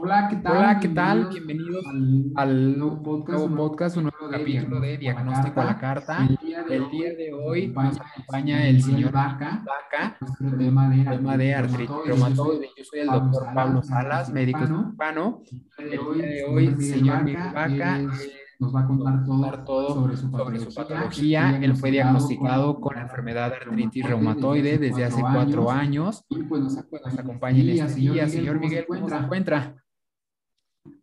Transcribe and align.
Hola, 0.00 0.28
¿qué 0.30 0.36
tal? 0.36 0.56
Hola, 0.56 0.80
¿qué 0.80 0.88
tal? 0.88 1.28
Bienvenidos 1.28 1.84
al, 2.36 2.78
nuevo 2.78 3.02
podcast, 3.02 3.38
nuevo 3.40 3.56
podcast, 3.56 3.96
un 3.96 4.04
nuevo 4.04 4.30
capítulo 4.30 4.80
de 4.80 4.96
Diagnóstico 4.96 5.60
a 5.60 5.64
la 5.64 5.78
Carta. 5.78 6.28
El 6.70 6.90
día 6.90 7.12
de 7.14 7.32
hoy 7.34 7.68
nos 7.68 8.00
acompaña 8.00 8.68
el 8.68 8.82
señor 8.82 9.10
Vaca, 9.12 9.64
nuestro 10.20 10.56
tema 10.56 10.88
de 10.88 11.04
tema 11.04 11.36
de 11.36 11.54
artritis 11.54 11.96
reumatoide. 12.06 12.70
Yo 12.76 12.84
soy 12.84 13.00
el 13.00 13.06
doctor 13.08 13.48
Pablo 13.52 13.82
Salas, 13.82 14.32
médico 14.32 14.66
cirujano. 14.66 15.42
El 15.76 15.90
día 15.90 16.26
de 16.26 16.44
hoy, 16.44 16.74
señor 16.80 17.24
Miguel 17.24 17.52
Vaca, 17.52 18.00
nos 18.58 18.74
va 18.74 18.80
a 18.80 18.86
contar 18.86 19.24
todo, 19.24 19.64
todo 19.64 19.94
sobre 19.94 20.16
su 20.16 20.30
sobre 20.30 20.58
su 20.58 20.74
patología. 20.74 21.42
patología. 21.42 21.58
Él 21.62 21.76
fue 21.76 21.90
diagnosticado 21.90 22.80
con 22.80 22.96
la 22.96 23.02
enfermedad 23.02 23.50
de 23.50 23.56
artritis 23.56 24.04
reumatoide 24.04 24.78
desde 24.78 25.04
hace 25.04 25.20
cuatro 25.20 25.70
años. 25.70 26.24
Y 26.28 26.42
pues 26.42 26.62
nos 26.62 26.74
Nos 26.74 27.18
acompaña 27.18 27.60
en 27.60 27.68
este 27.70 28.00
día. 28.00 28.28
Señor 28.28 28.58
Miguel, 28.58 28.86
¿cómo 28.86 29.08
se 29.08 29.16
encuentra? 29.16 29.76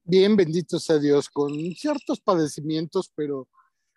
Bien, 0.04 0.36
bendito 0.36 0.80
sea 0.80 1.00
Dios, 1.00 1.30
con 1.30 1.52
ciertos 1.76 2.20
padecimientos, 2.20 3.12
pero 3.16 3.48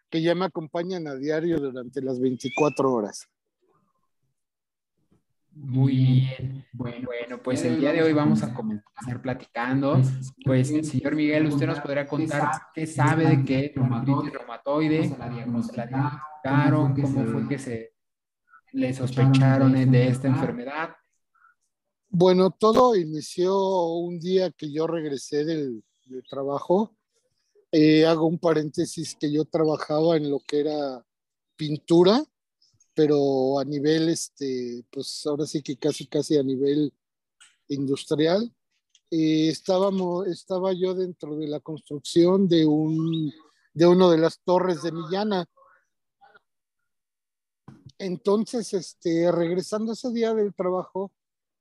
que 0.09 0.23
ya 0.23 0.35
me 0.35 0.47
acompañan 0.47 1.07
a 1.07 1.15
diario 1.15 1.59
durante 1.59 2.01
las 2.01 2.19
24 2.21 2.93
horas. 2.93 3.29
Muy 5.61 5.93
bien. 5.93 6.65
Bueno, 6.73 7.43
pues 7.43 7.65
el 7.65 7.81
día 7.81 7.93
de 7.93 8.03
hoy 8.03 8.13
vamos 8.13 8.43
a 8.43 8.55
comenzar 8.55 9.21
platicando. 9.21 10.01
Pues, 10.45 10.69
señor 10.69 11.17
Miguel, 11.17 11.47
usted 11.47 11.67
nos 11.67 11.81
podrá 11.81 12.07
contar 12.07 12.51
qué 12.73 12.87
sabe 12.87 13.27
de 13.27 13.45
qué 13.45 13.65
es 13.67 13.75
reumatoide, 13.75 15.01
cómo 15.45 15.63
se 15.63 15.77
la 15.77 15.87
diagnosticaron, 15.87 16.95
cómo 16.95 17.27
fue 17.27 17.49
que 17.49 17.59
se 17.59 17.93
le 18.73 18.95
sospecharon 18.95 19.73
de 19.91 20.09
esta 20.09 20.29
enfermedad. 20.29 20.91
Bueno, 22.09 22.51
todo 22.51 22.95
inició 22.95 23.89
un 23.97 24.21
día 24.21 24.51
que 24.53 24.73
yo 24.73 24.87
regresé 24.87 25.45
del, 25.45 25.83
del 26.07 26.23
trabajo. 26.29 26.97
Eh, 27.73 28.07
hago 28.07 28.27
un 28.27 28.39
paréntesis 28.39 29.17
que 29.17 29.31
yo 29.31 29.45
trabajaba 29.45 30.17
en 30.17 30.31
lo 30.31 30.39
que 30.39 30.61
era 30.61 31.05
pintura, 31.57 32.23
pero 32.99 33.61
a 33.61 33.65
nivel, 33.65 34.09
este, 34.09 34.85
pues 34.91 35.25
ahora 35.25 35.47
sí 35.47 35.63
que 35.63 35.77
casi, 35.77 36.09
casi 36.09 36.37
a 36.37 36.43
nivel 36.43 36.93
industrial. 37.69 38.53
Eh, 39.09 39.51
estábamos, 39.51 40.27
estaba 40.27 40.73
yo 40.73 40.95
dentro 40.95 41.37
de 41.37 41.47
la 41.47 41.61
construcción 41.61 42.49
de, 42.49 42.67
un, 42.67 43.33
de 43.73 43.87
uno 43.87 44.11
de 44.11 44.19
las 44.19 44.41
torres 44.41 44.83
de 44.83 44.91
Millana. 44.91 45.47
Entonces, 47.99 48.75
este, 48.75 49.31
regresando 49.31 49.93
ese 49.93 50.11
día 50.11 50.35
del 50.35 50.53
trabajo, 50.53 51.13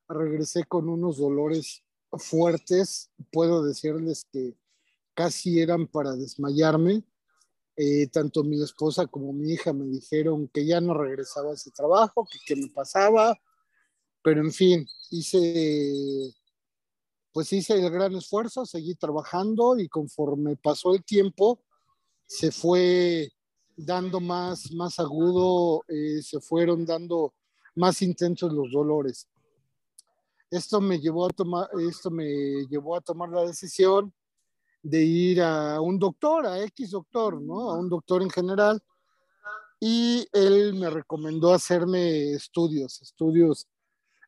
regresé 0.10 0.64
con 0.64 0.90
unos 0.90 1.18
dolores 1.18 1.84
fuertes. 2.14 3.12
Puedo 3.32 3.62
decirles 3.62 4.26
que 4.34 4.56
casi 5.14 5.62
eran 5.62 5.86
para 5.86 6.16
desmayarme. 6.16 7.04
Eh, 7.80 8.08
tanto 8.08 8.44
mi 8.44 8.60
esposa 8.60 9.06
como 9.06 9.32
mi 9.32 9.52
hija 9.54 9.72
me 9.72 9.86
dijeron 9.86 10.48
que 10.48 10.66
ya 10.66 10.82
no 10.82 10.96
regresaba 10.96 11.52
a 11.52 11.54
ese 11.54 11.70
trabajo, 11.70 12.26
que 12.26 12.40
qué 12.44 12.56
me 12.60 12.70
pasaba, 12.70 13.40
pero 14.24 14.42
en 14.42 14.52
fin, 14.52 14.88
hice, 15.12 16.34
pues 17.32 17.54
hice 17.54 17.76
el 17.76 17.92
gran 17.92 18.16
esfuerzo, 18.16 18.66
seguí 18.66 18.96
trabajando 18.96 19.78
y 19.78 19.88
conforme 19.90 20.56
pasó 20.56 20.96
el 20.96 21.04
tiempo, 21.04 21.62
se 22.26 22.52
fue 22.52 23.32
dando 23.76 24.20
más, 24.20 24.72
más 24.72 25.00
agudo, 25.00 25.84
eh, 25.88 26.24
se 26.24 26.40
fueron 26.42 26.84
dando 26.84 27.36
más 27.76 28.02
intensos 28.02 28.52
los 28.52 28.72
dolores. 28.72 29.28
Esto 30.50 30.82
me 30.82 31.00
llevó 31.00 31.28
a 31.28 31.30
tomar, 31.30 31.70
esto 31.88 32.10
me 32.10 32.66
llevó 32.72 32.96
a 32.96 33.02
tomar 33.02 33.30
la 33.30 33.46
decisión 33.46 34.12
de 34.82 35.04
ir 35.04 35.42
a 35.42 35.82
un 35.82 36.00
doctor, 36.00 36.46
a 36.46 36.62
X 36.64 36.92
doctor, 36.92 37.42
¿no? 37.42 37.72
A 37.72 37.78
un 37.78 37.90
doctor 37.90 38.22
en 38.22 38.30
general. 38.30 38.82
Y 39.80 40.28
él 40.32 40.74
me 40.74 40.90
recomendó 40.90 41.54
hacerme 41.54 42.32
estudios, 42.32 43.02
estudios, 43.02 43.68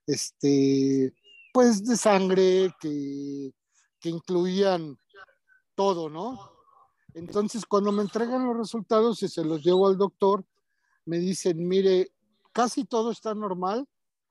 este, 0.05 1.13
pues 1.53 1.83
de 1.85 1.97
sangre 1.97 2.73
que, 2.79 3.51
que 3.99 4.09
incluían 4.09 4.99
todo, 5.75 6.09
¿no? 6.09 6.51
Entonces, 7.13 7.65
cuando 7.65 7.91
me 7.91 8.03
entregan 8.03 8.45
los 8.45 8.57
resultados 8.57 9.23
y 9.23 9.27
se 9.27 9.43
los 9.43 9.63
llevo 9.63 9.87
al 9.87 9.97
doctor, 9.97 10.45
me 11.05 11.17
dicen, 11.17 11.67
mire, 11.67 12.11
casi 12.53 12.85
todo 12.85 13.11
está 13.11 13.33
normal, 13.33 13.87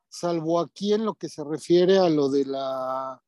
salvo 0.09 0.61
aquí 0.61 0.93
en 0.93 1.05
lo 1.05 1.15
que 1.15 1.29
se 1.29 1.43
refiere 1.43 1.99
a 1.99 2.09
lo 2.09 2.29
de 2.29 2.45
la 2.45 3.21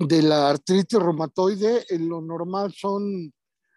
de 0.00 0.22
la 0.22 0.48
artritis 0.48 0.98
reumatoide, 0.98 1.84
en 1.90 2.08
lo 2.08 2.22
normal 2.22 2.72
son 2.72 3.32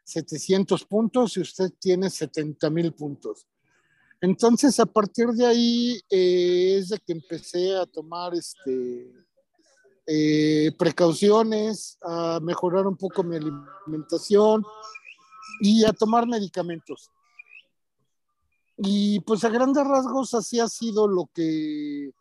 700 0.05 0.85
puntos 0.85 1.35
y 1.35 1.41
usted 1.41 1.71
tiene 1.77 2.09
70 2.09 2.69
mil 2.69 2.93
puntos. 2.93 3.45
Entonces, 4.21 4.79
a 4.79 4.85
partir 4.85 5.27
de 5.27 5.45
ahí 5.45 6.01
eh, 6.09 6.77
es 6.79 6.89
de 6.89 6.99
que 6.99 7.11
empecé 7.11 7.75
a 7.75 7.85
tomar 7.85 8.33
este, 8.35 9.11
eh, 10.07 10.71
precauciones, 10.79 11.97
a 12.01 12.39
mejorar 12.41 12.87
un 12.87 12.95
poco 12.95 13.21
mi 13.21 13.35
alimentación 13.35 14.63
y 15.59 15.83
a 15.83 15.91
tomar 15.91 16.25
medicamentos. 16.25 17.11
Y 18.77 19.19
pues 19.19 19.43
a 19.43 19.49
grandes 19.49 19.85
rasgos 19.85 20.33
así 20.33 20.61
ha 20.61 20.69
sido 20.69 21.05
lo 21.05 21.29
que 21.33 22.13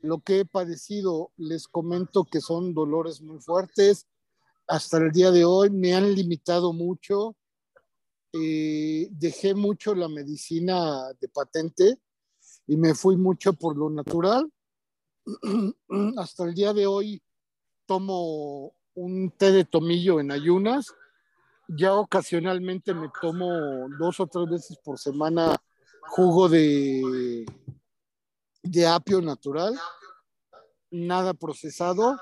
lo 0.00 0.20
que 0.20 0.40
he 0.40 0.44
padecido, 0.44 1.32
les 1.36 1.68
comento 1.68 2.24
que 2.24 2.40
son 2.40 2.74
dolores 2.74 3.20
muy 3.20 3.40
fuertes. 3.40 4.06
Hasta 4.68 4.98
el 4.98 5.12
día 5.12 5.30
de 5.30 5.44
hoy 5.44 5.70
me 5.70 5.94
han 5.94 6.14
limitado 6.14 6.72
mucho. 6.72 7.36
Eh, 8.32 9.08
dejé 9.10 9.54
mucho 9.54 9.94
la 9.94 10.08
medicina 10.08 11.12
de 11.20 11.28
patente 11.28 11.98
y 12.66 12.76
me 12.76 12.94
fui 12.94 13.16
mucho 13.16 13.52
por 13.52 13.76
lo 13.76 13.90
natural. 13.90 14.50
Hasta 16.18 16.44
el 16.44 16.54
día 16.54 16.72
de 16.72 16.86
hoy 16.86 17.22
tomo 17.86 18.74
un 18.94 19.30
té 19.30 19.52
de 19.52 19.64
tomillo 19.64 20.20
en 20.20 20.30
ayunas. 20.30 20.92
Ya 21.68 21.94
ocasionalmente 21.94 22.94
me 22.94 23.10
tomo 23.20 23.88
dos 23.98 24.20
o 24.20 24.26
tres 24.26 24.48
veces 24.48 24.78
por 24.84 24.98
semana 24.98 25.56
jugo 26.06 26.48
de, 26.48 27.44
de 28.66 28.86
apio 28.86 29.20
natural, 29.20 29.78
nada 30.90 31.34
procesado. 31.34 32.18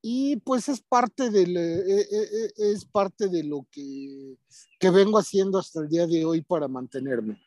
Y 0.00 0.36
pues 0.38 0.68
es 0.68 0.80
parte, 0.80 1.30
del, 1.30 1.56
eh, 1.56 2.00
eh, 2.00 2.52
es 2.56 2.84
parte 2.84 3.28
de 3.28 3.44
lo 3.44 3.66
que, 3.70 4.36
que 4.80 4.90
vengo 4.90 5.18
haciendo 5.18 5.58
hasta 5.58 5.80
el 5.80 5.88
día 5.88 6.06
de 6.06 6.24
hoy 6.24 6.42
para 6.42 6.66
mantenerme. 6.66 7.40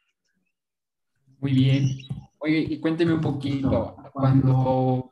Muy 1.40 1.52
bien. 1.52 1.98
Oye, 2.40 2.60
y 2.60 2.80
cuénteme 2.80 3.14
un 3.14 3.22
poquito, 3.22 3.98
cuando 4.14 5.10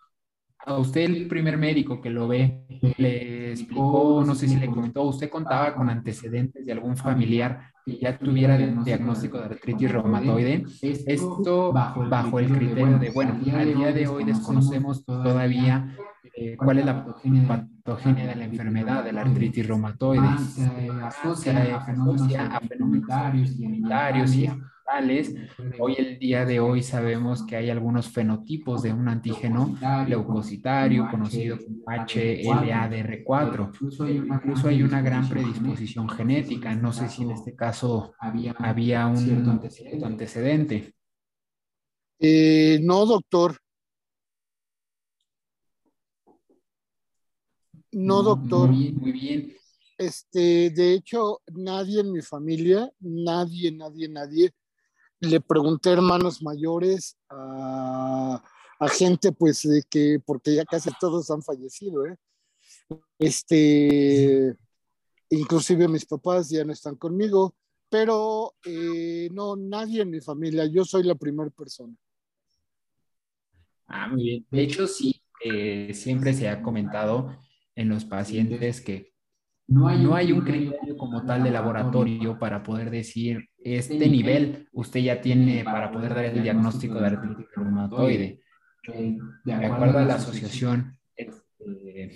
a 0.66 0.78
usted 0.78 1.02
el 1.02 1.28
primer 1.28 1.58
médico 1.58 2.02
que 2.02 2.10
lo 2.10 2.28
ve 2.28 2.60
le 2.98 3.52
explicó, 3.52 4.24
no 4.26 4.36
sé 4.36 4.48
si 4.48 4.56
le 4.56 4.68
comentó, 4.68 5.04
usted 5.04 5.30
contaba 5.30 5.74
con 5.76 5.90
antecedentes 5.90 6.66
de 6.66 6.72
algún 6.72 6.96
familiar 6.96 7.72
que 7.86 7.98
ya 7.98 8.18
tuviera 8.18 8.58
diagnóstico 8.58 9.38
de 9.40 9.46
artritis 9.46 9.92
reumatoide, 9.92 10.66
esto 10.82 11.74
bajo 11.74 12.40
el 12.40 12.52
criterio 12.52 12.98
de, 12.98 13.10
bueno, 13.12 13.34
al 13.34 13.76
día 13.76 13.92
de 13.92 14.08
hoy 14.08 14.24
desconocemos 14.24 15.06
todavía 15.06 15.96
eh, 16.36 16.56
cuál 16.58 16.80
es 16.80 16.86
la 16.86 17.06
patogenia 17.06 18.28
de 18.28 18.36
la 18.36 18.46
enfermedad 18.46 19.04
de 19.04 19.12
la 19.12 19.22
artritis 19.22 19.68
reumatoide. 19.68 20.38
Se 20.38 20.90
asocia 21.04 21.76
a 21.76 21.82
fenómenos 21.82 23.08
sanitarios 23.08 24.34
y 24.36 24.48
Hoy 25.80 25.96
el 25.98 26.20
día 26.20 26.46
de 26.46 26.60
hoy 26.60 26.84
sabemos 26.84 27.46
que 27.46 27.56
hay 27.56 27.70
algunos 27.70 28.10
fenotipos 28.10 28.84
de 28.84 28.92
un 28.92 29.08
antígeno 29.08 29.78
leucocitario 30.08 31.08
conocido 31.10 31.58
como 31.58 31.86
HLA-DR4. 31.86 33.72
Incluso 34.26 34.68
hay 34.68 34.84
una 34.84 35.02
gran 35.02 35.28
predisposición 35.30 36.10
genética. 36.10 36.76
No 36.76 36.92
sé 36.92 37.08
si 37.08 37.24
en 37.24 37.32
este 37.32 37.56
caso 37.56 38.14
había 38.20 39.08
un 39.08 39.62
antecedente. 40.04 40.94
Eh, 42.20 42.80
no, 42.82 43.06
doctor. 43.06 43.58
No, 47.94 48.22
mm, 48.22 48.26
doctor. 48.26 48.70
Muy 48.70 48.78
bien, 48.78 48.98
muy 48.98 49.12
bien. 49.12 49.54
Este, 49.98 50.72
de 50.72 50.94
hecho, 50.94 51.42
nadie 51.54 52.02
en 52.02 52.12
mi 52.12 52.22
familia, 52.22 52.90
nadie, 53.00 53.72
nadie, 53.72 54.10
nadie 54.10 54.54
le 55.24 55.40
pregunté 55.40 55.90
a 55.90 55.94
hermanos 55.94 56.42
mayores, 56.42 57.18
a, 57.30 58.42
gente 58.92 59.32
pues 59.32 59.62
de 59.64 59.82
que, 59.90 60.20
porque 60.26 60.56
ya 60.56 60.66
casi 60.66 60.90
todos 61.00 61.32
han 61.32 61.42
fallecido, 61.42 62.06
¿eh? 62.06 62.18
Este, 63.18 64.54
inclusive 65.30 65.88
mis 65.88 66.06
papás 66.06 66.50
ya 66.50 66.66
no 66.66 66.74
están 66.74 66.98
conmigo, 66.98 67.56
pero 67.90 68.56
eh, 68.66 69.30
no, 69.32 69.56
nadie 69.56 70.02
en 70.02 70.10
mi 70.10 70.20
familia, 70.20 70.66
yo 70.66 70.84
soy 70.84 71.04
la 71.04 71.16
primera 71.16 71.50
persona. 71.50 71.96
Ah, 73.88 74.10
muy 74.10 74.24
bien. 74.24 74.48
De 74.52 74.64
hecho, 74.64 74.86
sí, 74.88 75.22
eh, 75.46 75.94
siempre 75.94 76.34
se 76.34 76.50
ha 76.50 76.62
comentado 76.62 77.38
en 77.76 77.88
los 77.88 78.04
pacientes 78.04 78.82
que 78.82 79.13
no 79.68 79.88
hay, 79.88 80.04
no 80.04 80.16
hay 80.16 80.32
un 80.32 80.42
criterio 80.42 80.98
como 80.98 81.26
tal 81.26 81.44
de 81.44 81.52
laboratorio 81.52 82.38
para 82.38 82.62
poder 82.62 82.90
decir 82.90 83.50
este 83.58 84.10
nivel 84.10 84.68
usted 84.74 85.00
ya 85.00 85.22
tiene 85.22 85.64
para 85.64 85.92
poder 85.92 86.14
dar 86.14 86.26
el 86.26 86.44
diagnóstico 86.44 86.96
de 86.96 87.08
artritis 87.08 87.46
reumatoide. 87.56 88.42
De 89.46 89.54
acuerdo 89.54 90.00
a 90.00 90.06
la 90.06 90.16
asociación 90.16 90.98
este, 91.16 92.12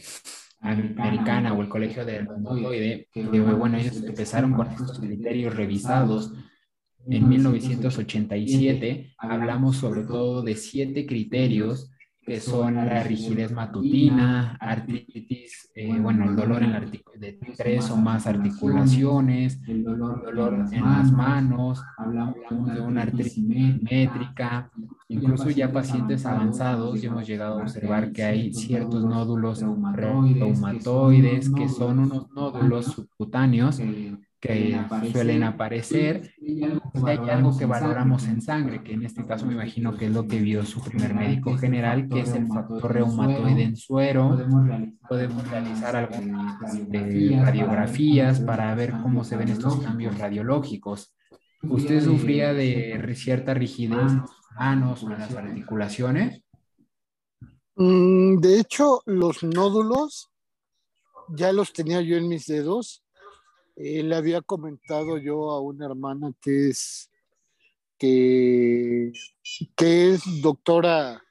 americana 0.59 1.53
o 1.53 1.61
el 1.61 1.69
colegio 1.69 2.03
de 2.05 2.19
reumatoide, 2.19 3.07
que 3.13 3.23
bueno, 3.23 3.77
ellos 3.77 4.03
empezaron 4.03 4.53
con 4.53 4.67
estos 4.67 4.99
criterios 4.99 5.55
revisados 5.55 6.33
en 7.09 7.29
1987, 7.29 9.13
hablamos 9.17 9.77
sobre 9.77 10.03
todo 10.03 10.41
de 10.41 10.55
siete 10.55 11.05
criterios 11.05 11.89
que 12.27 12.41
son 12.41 12.75
la 12.75 13.03
rigidez 13.03 13.53
matutina, 13.53 14.57
artritis, 14.59 15.71
eh, 15.73 15.97
bueno, 15.97 16.29
el 16.29 16.35
dolor 16.35 16.61
en 16.61 16.73
la 16.73 16.81
de 16.81 17.39
tres 17.55 17.89
o 17.89 17.95
más 17.95 18.27
articulaciones, 18.27 19.61
el 19.65 19.85
dolor, 19.85 20.67
en 20.73 20.83
las 20.83 21.09
manos, 21.09 21.81
hablamos 21.97 22.35
de 22.65 22.81
una 22.81 23.03
artritis 23.03 23.81
métrica, 23.81 24.69
incluso 25.07 25.49
ya 25.51 25.71
pacientes 25.71 26.25
avanzados 26.25 27.01
hemos 27.01 27.25
llegado 27.25 27.59
a 27.59 27.63
observar 27.63 28.11
que 28.11 28.23
hay 28.23 28.53
ciertos 28.53 29.05
nódulos 29.05 29.63
reumatoides 29.93 31.49
que 31.49 31.69
son 31.69 31.99
unos 31.99 32.29
nódulos 32.31 32.87
subcutáneos 32.87 33.79
que 34.39 34.79
suelen 35.11 35.43
aparecer. 35.43 36.33
Y 36.39 36.63
hay 36.63 37.17
algo 37.29 37.57
que 37.57 37.65
valoramos 37.65 38.25
en 38.27 38.41
sangre, 38.41 38.83
que 38.83 38.93
en 38.93 39.03
este 39.03 39.25
caso 39.25 39.45
me 39.45 39.53
imagino 39.53 39.95
que 39.97 40.05
es 40.05 40.11
lo 40.11 40.27
que 40.27 40.39
vio 40.39 40.65
su 40.65 40.81
primer 40.81 41.13
médico 41.13 41.57
general, 41.57 42.07
que 42.07 42.21
es 42.21 42.33
el 42.33 42.47
factor 42.47 42.93
reumatoide 42.93 43.63
en 43.63 43.75
suero. 43.75 44.37
Podemos 45.07 45.47
realizar 45.49 45.95
algunas 45.95 46.89
de 46.89 47.41
radiografías 47.43 48.39
para 48.39 48.73
ver 48.75 48.93
cómo 49.01 49.23
se 49.23 49.37
ven 49.37 49.49
estos 49.49 49.79
cambios 49.79 50.17
radiológicos. 50.17 51.13
¿Usted 51.63 52.03
sufría 52.03 52.53
de 52.53 53.13
cierta 53.15 53.53
rigidez 53.53 53.99
en 53.99 54.27
sus 54.27 54.51
manos 54.55 55.03
o 55.03 55.11
en 55.11 55.19
las 55.19 55.33
articulaciones? 55.33 56.43
Mm, 57.75 58.39
de 58.39 58.59
hecho, 58.59 59.01
los 59.05 59.43
nódulos 59.43 60.31
ya 61.29 61.51
los 61.51 61.73
tenía 61.73 62.01
yo 62.01 62.17
en 62.17 62.27
mis 62.27 62.45
dedos 62.45 63.03
eh, 63.77 64.01
le 64.01 64.15
había 64.15 64.41
comentado 64.41 65.19
yo 65.19 65.51
a 65.51 65.61
una 65.61 65.85
hermana 65.85 66.33
que 66.41 66.69
es, 66.69 67.11
que, 67.99 69.11
que 69.75 70.13
es 70.13 70.41
doctora 70.41 71.21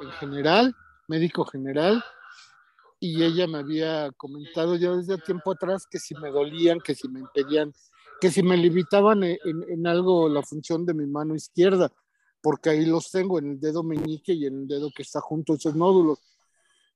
en 0.00 0.10
general, 0.12 0.74
médico 1.06 1.44
general, 1.44 2.04
y 2.98 3.22
ella 3.22 3.46
me 3.46 3.58
había 3.58 4.10
comentado 4.16 4.74
ya 4.74 4.90
desde 4.90 5.18
tiempo 5.18 5.52
atrás 5.52 5.86
que 5.88 6.00
si 6.00 6.16
me 6.16 6.30
dolían, 6.30 6.80
que 6.80 6.96
si 6.96 7.08
me 7.08 7.20
impedían, 7.20 7.72
que 8.20 8.32
si 8.32 8.42
me 8.42 8.56
limitaban 8.56 9.22
en, 9.22 9.38
en, 9.44 9.86
algo 9.86 10.28
la 10.28 10.42
función 10.42 10.84
de 10.84 10.94
mi 10.94 11.06
mano 11.06 11.36
izquierda, 11.36 11.92
porque 12.42 12.70
ahí 12.70 12.86
los 12.86 13.08
tengo 13.12 13.38
en 13.38 13.52
el 13.52 13.60
dedo 13.60 13.84
meñique 13.84 14.32
y 14.32 14.46
en 14.46 14.62
el 14.62 14.66
dedo 14.66 14.90
que 14.92 15.02
está 15.02 15.20
junto 15.20 15.52
a 15.52 15.56
esos 15.56 15.76
nódulos. 15.76 16.18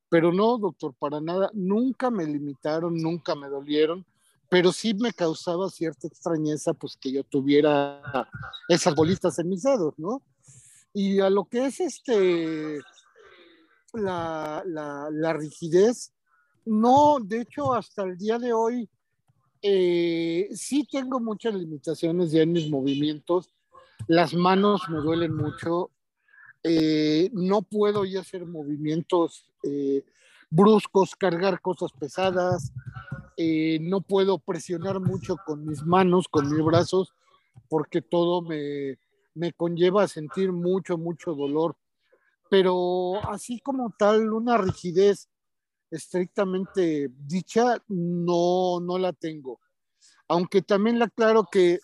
Pero 0.08 0.32
no, 0.32 0.58
doctor, 0.58 0.92
para 0.98 1.20
nada, 1.20 1.50
nunca 1.54 2.10
me 2.10 2.26
limitaron, 2.26 2.96
nunca 2.96 3.36
me 3.36 3.48
dolieron 3.48 4.04
pero 4.52 4.70
sí 4.70 4.92
me 4.92 5.14
causaba 5.14 5.70
cierta 5.70 6.06
extrañeza 6.06 6.74
pues 6.74 6.98
que 7.00 7.10
yo 7.10 7.24
tuviera 7.24 8.28
esas 8.68 8.94
bolitas 8.94 9.38
en 9.38 9.48
mis 9.48 9.62
dedos, 9.62 9.94
¿no? 9.96 10.20
Y 10.92 11.20
a 11.20 11.30
lo 11.30 11.46
que 11.46 11.64
es 11.64 11.80
este, 11.80 12.78
la, 13.94 14.62
rigidez, 15.38 16.12
no, 16.66 17.16
de 17.22 17.40
hecho 17.40 17.72
hasta 17.72 18.02
el 18.02 18.18
día 18.18 18.38
de 18.38 18.52
hoy 18.52 18.90
eh, 19.62 20.50
sí 20.52 20.86
tengo 20.92 21.18
muchas 21.18 21.54
limitaciones 21.54 22.30
ya 22.30 22.42
en 22.42 22.52
mis 22.52 22.68
movimientos, 22.68 23.54
las 24.06 24.34
manos 24.34 24.82
me 24.90 24.98
duelen 24.98 25.34
mucho, 25.34 25.90
eh, 26.62 27.30
no 27.32 27.62
puedo 27.62 28.04
ya 28.04 28.20
hacer 28.20 28.44
movimientos 28.44 29.50
eh, 29.62 30.04
bruscos, 30.50 31.16
cargar 31.16 31.62
cosas 31.62 31.90
pesadas, 31.98 32.70
eh, 33.42 33.78
no 33.80 34.00
puedo 34.00 34.38
presionar 34.38 35.00
mucho 35.00 35.36
con 35.44 35.66
mis 35.66 35.82
manos, 35.84 36.28
con 36.28 36.50
mis 36.50 36.64
brazos, 36.64 37.12
porque 37.68 38.02
todo 38.02 38.42
me, 38.42 38.98
me 39.34 39.52
conlleva 39.52 40.04
a 40.04 40.08
sentir 40.08 40.52
mucho, 40.52 40.98
mucho 40.98 41.34
dolor. 41.34 41.76
Pero 42.50 43.14
así 43.30 43.60
como 43.60 43.94
tal, 43.98 44.32
una 44.32 44.58
rigidez 44.58 45.28
estrictamente 45.90 47.10
dicha, 47.26 47.82
no, 47.88 48.80
no 48.80 48.98
la 48.98 49.12
tengo. 49.12 49.60
Aunque 50.28 50.62
también 50.62 50.98
le 50.98 51.06
aclaro 51.06 51.46
que 51.50 51.80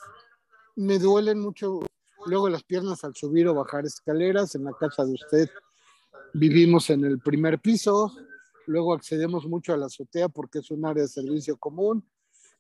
me 0.77 0.99
duelen 0.99 1.41
mucho 1.41 1.81
luego 2.27 2.49
las 2.49 2.63
piernas 2.63 3.05
al 3.05 3.15
subir 3.15 3.49
o 3.49 3.55
bajar 3.55 3.85
escaleras. 3.85 4.55
En 4.55 4.65
la 4.65 4.73
casa 4.73 5.05
de 5.05 5.13
usted 5.13 5.51
vivimos 6.33 6.91
en 6.91 7.05
el 7.05 7.19
primer 7.19 7.59
piso, 7.59 8.13
luego 8.69 8.95
accedemos 8.95 9.47
mucho 9.47 9.73
a 9.73 9.77
la 9.77 9.87
azotea 9.87 10.29
porque 10.29 10.61
es 10.61 10.71
un 10.71 10.87
área 10.87 11.03
de 11.03 11.09
servicio 11.09 11.57
común 11.57 12.05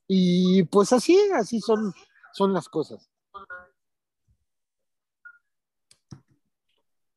y 0.06 0.62
pues 0.64 0.92
así, 0.92 1.18
así 1.34 1.60
son, 1.60 1.92
son 2.32 2.52
las 2.52 2.68
cosas. 2.68 3.10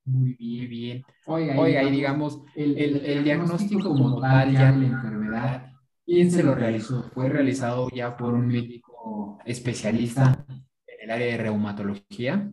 Muy 0.04 0.34
bien, 0.34 0.70
bien. 0.70 1.06
Oiga, 1.26 1.84
y 1.84 1.92
digamos, 1.92 2.42
el, 2.56 2.78
el, 2.78 3.24
diagnóstico 3.24 3.90
como 3.90 4.20
tal 4.20 4.52
ya 4.52 4.72
la 4.72 4.86
enfermedad, 4.86 5.72
¿quién 6.06 6.30
se 6.30 6.44
lo 6.44 6.54
realizó? 6.54 7.04
¿Fue 7.14 7.30
realizado 7.30 7.88
ya 7.90 8.18
por 8.18 8.34
un 8.34 8.48
médico 8.48 9.40
especialista 9.46 10.46
en 10.50 11.04
el 11.04 11.12
área 11.12 11.28
de 11.28 11.38
reumatología? 11.38 12.52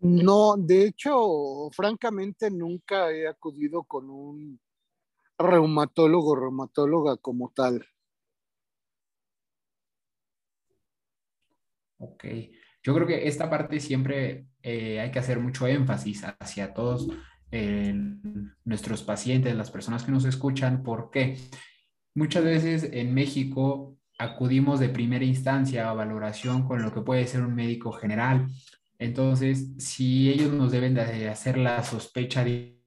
No, 0.00 0.56
de 0.58 0.86
hecho, 0.86 1.70
francamente 1.70 2.50
nunca 2.50 3.10
he 3.12 3.26
acudido 3.26 3.84
con 3.84 4.10
un 4.10 4.60
reumatólogo, 5.40 6.36
reumatóloga 6.36 7.16
como 7.16 7.52
tal. 7.54 7.86
Ok, 11.98 12.24
yo 12.82 12.94
creo 12.94 13.06
que 13.06 13.28
esta 13.28 13.50
parte 13.50 13.78
siempre 13.80 14.46
eh, 14.62 15.00
hay 15.00 15.10
que 15.10 15.18
hacer 15.18 15.38
mucho 15.38 15.66
énfasis 15.66 16.24
hacia 16.38 16.72
todos 16.72 17.08
eh, 17.50 17.94
nuestros 18.64 19.02
pacientes, 19.02 19.54
las 19.54 19.70
personas 19.70 20.04
que 20.04 20.12
nos 20.12 20.24
escuchan, 20.24 20.82
porque 20.82 21.36
muchas 22.14 22.44
veces 22.44 22.88
en 22.92 23.12
México 23.12 23.98
acudimos 24.18 24.80
de 24.80 24.88
primera 24.88 25.24
instancia 25.24 25.90
a 25.90 25.94
valoración 25.94 26.66
con 26.66 26.82
lo 26.82 26.92
que 26.92 27.00
puede 27.00 27.26
ser 27.26 27.42
un 27.42 27.54
médico 27.54 27.92
general. 27.92 28.46
Entonces, 28.98 29.72
si 29.78 30.30
ellos 30.30 30.52
nos 30.52 30.72
deben 30.72 30.94
de 30.94 31.28
hacer 31.28 31.58
la 31.58 31.82
sospecha 31.82 32.44
de 32.44 32.79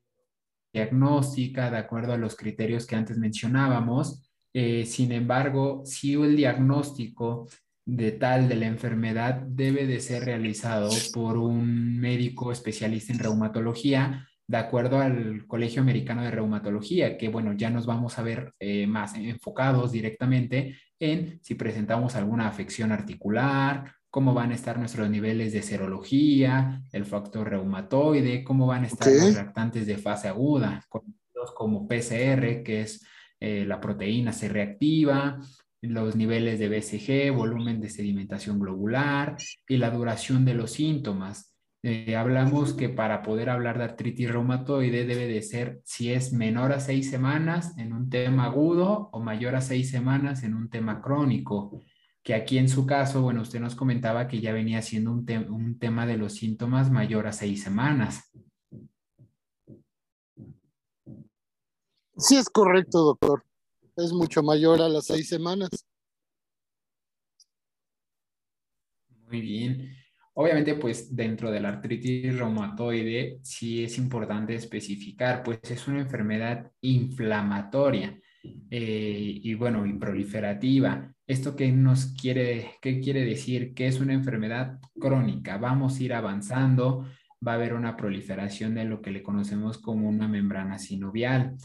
diagnóstica 0.74 1.70
de 1.70 1.78
acuerdo 1.78 2.14
a 2.14 2.18
los 2.18 2.36
criterios 2.36 2.86
que 2.88 2.96
antes 2.96 3.18
mencionábamos. 3.18 4.30
Eh, 4.54 4.86
sin 4.86 5.12
embargo, 5.12 5.84
si 5.86 6.14
el 6.14 6.36
diagnóstico 6.36 7.48
de 7.86 8.12
tal 8.12 8.48
de 8.48 8.56
la 8.56 8.68
enfermedad 8.68 9.36
debe 9.36 9.86
de 9.86 10.00
ser 10.00 10.26
realizado 10.26 10.90
por 11.14 11.38
un 11.38 12.00
médico 12.00 12.52
especialista 12.52 13.14
en 13.14 13.20
reumatología, 13.20 14.28
de 14.48 14.58
acuerdo 14.58 15.00
al 15.00 15.48
Colegio 15.48 15.82
Americano 15.82 16.24
de 16.24 16.32
Reumatología, 16.32 17.18
que 17.18 17.30
bueno, 17.30 17.54
ya 17.54 17.70
nos 17.70 17.86
vamos 17.86 18.20
a 18.20 18.24
ver 18.24 18.54
eh, 18.60 18.88
más 18.88 19.16
enfocados 19.16 19.92
directamente 19.92 20.78
en 21.00 21.40
si 21.42 21.56
presentamos 21.56 22.16
alguna 22.16 22.48
afección 22.48 22.92
articular, 22.92 23.94
cómo 24.14 24.36
van 24.36 24.52
a 24.52 24.54
estar 24.54 24.78
nuestros 24.78 25.10
niveles 25.10 25.54
de 25.54 25.64
serología, 25.64 26.84
el 26.92 27.04
factor 27.04 27.50
reumatoide, 27.50 28.44
cómo 28.44 28.68
van 28.68 28.84
a 28.84 28.88
estar 28.88 29.12
los 29.12 29.34
reactantes 29.34 29.88
de 29.88 29.98
fase 29.98 30.28
aguda, 30.28 30.86
como 31.56 31.88
PCR, 31.88 32.62
que 32.62 32.82
es 32.82 33.04
eh, 33.40 33.66
la 33.66 33.82
proteína 33.82 34.32
C 34.32 34.50
reactiva, 34.50 35.40
los 35.82 36.16
niveles 36.16 36.60
de 36.60 36.70
BCG, 36.70 37.36
volumen 37.36 37.82
de 37.82 37.90
sedimentación 37.90 38.60
globular 38.60 39.36
y 39.68 39.78
la 39.78 39.90
duración 39.90 40.46
de 40.46 40.54
los 40.54 40.74
síntomas. 40.74 41.56
eh, 41.82 42.16
hablamos 42.16 42.74
que 42.74 42.90
para 42.90 43.24
poder 43.24 43.50
hablar 43.50 43.80
de 43.80 43.86
artritis 43.86 44.30
reumatoide 44.30 45.06
debe 45.06 45.28
de 45.28 45.42
ser 45.42 45.82
si 45.86 46.14
es 46.14 46.34
menor 46.34 46.72
a 46.72 46.80
seis 46.80 47.10
semanas 47.10 47.76
en 47.80 47.94
un 47.94 48.12
tema 48.12 48.46
agudo 48.46 49.10
o 49.12 49.20
mayor 49.20 49.56
a 49.56 49.62
seis 49.62 49.90
semanas 49.90 50.44
en 50.44 50.54
un 50.54 50.70
tema 50.70 51.02
crónico. 51.02 51.82
Que 52.24 52.34
aquí 52.34 52.58
en 52.58 52.70
su 52.70 52.86
caso, 52.86 53.22
bueno, 53.22 53.42
usted 53.42 53.60
nos 53.60 53.76
comentaba 53.76 54.30
que 54.30 54.40
ya 54.40 54.54
venía 54.54 54.82
siendo 54.82 55.12
un, 55.12 55.26
un 55.50 55.78
tema 55.78 56.06
de 56.06 56.18
los 56.18 56.34
síntomas 56.34 56.90
mayor 56.90 57.28
a 57.28 57.34
seis 57.34 57.62
semanas. 57.62 58.32
Sí, 62.16 62.38
es 62.38 62.50
correcto, 62.50 63.00
doctor. 63.00 63.44
Es 63.98 64.14
mucho 64.14 64.42
mayor 64.42 64.82
a 64.82 64.88
las 64.88 65.08
seis 65.08 65.28
semanas. 65.28 65.70
Muy 69.28 69.42
bien. 69.42 69.94
Obviamente, 70.36 70.76
pues 70.76 71.16
dentro 71.16 71.52
de 71.52 71.60
la 71.60 71.70
artritis 71.70 72.38
reumatoide 72.38 73.40
sí 73.44 73.84
es 73.84 73.98
importante 73.98 74.56
especificar, 74.56 75.44
pues 75.44 75.60
es 75.64 75.88
una 75.88 76.00
enfermedad 76.00 76.72
inflamatoria 76.82 78.20
eh, 78.44 79.40
y 79.42 79.54
bueno, 79.54 79.86
y 79.86 79.94
proliferativa. 79.94 81.14
¿Esto 81.26 81.56
qué 81.56 81.72
nos 81.72 82.08
quiere, 82.20 82.72
qué 82.82 83.00
quiere 83.00 83.24
decir? 83.24 83.74
Que 83.74 83.88
es 83.88 84.00
una 84.00 84.14
enfermedad 84.14 84.80
crónica. 85.00 85.58
Vamos 85.58 85.98
a 85.98 86.04
ir 86.04 86.14
avanzando, 86.14 87.08
va 87.46 87.54
a 87.54 87.56
haber 87.56 87.74
una 87.74 87.96
proliferación 87.96 88.76
de 88.76 88.86
lo 88.86 89.02
que 89.02 89.12
le 89.12 89.24
conocemos 89.24 89.78
como 89.78 90.10
una 90.10 90.28
membrana 90.28 90.78
sinovial. 90.80 91.56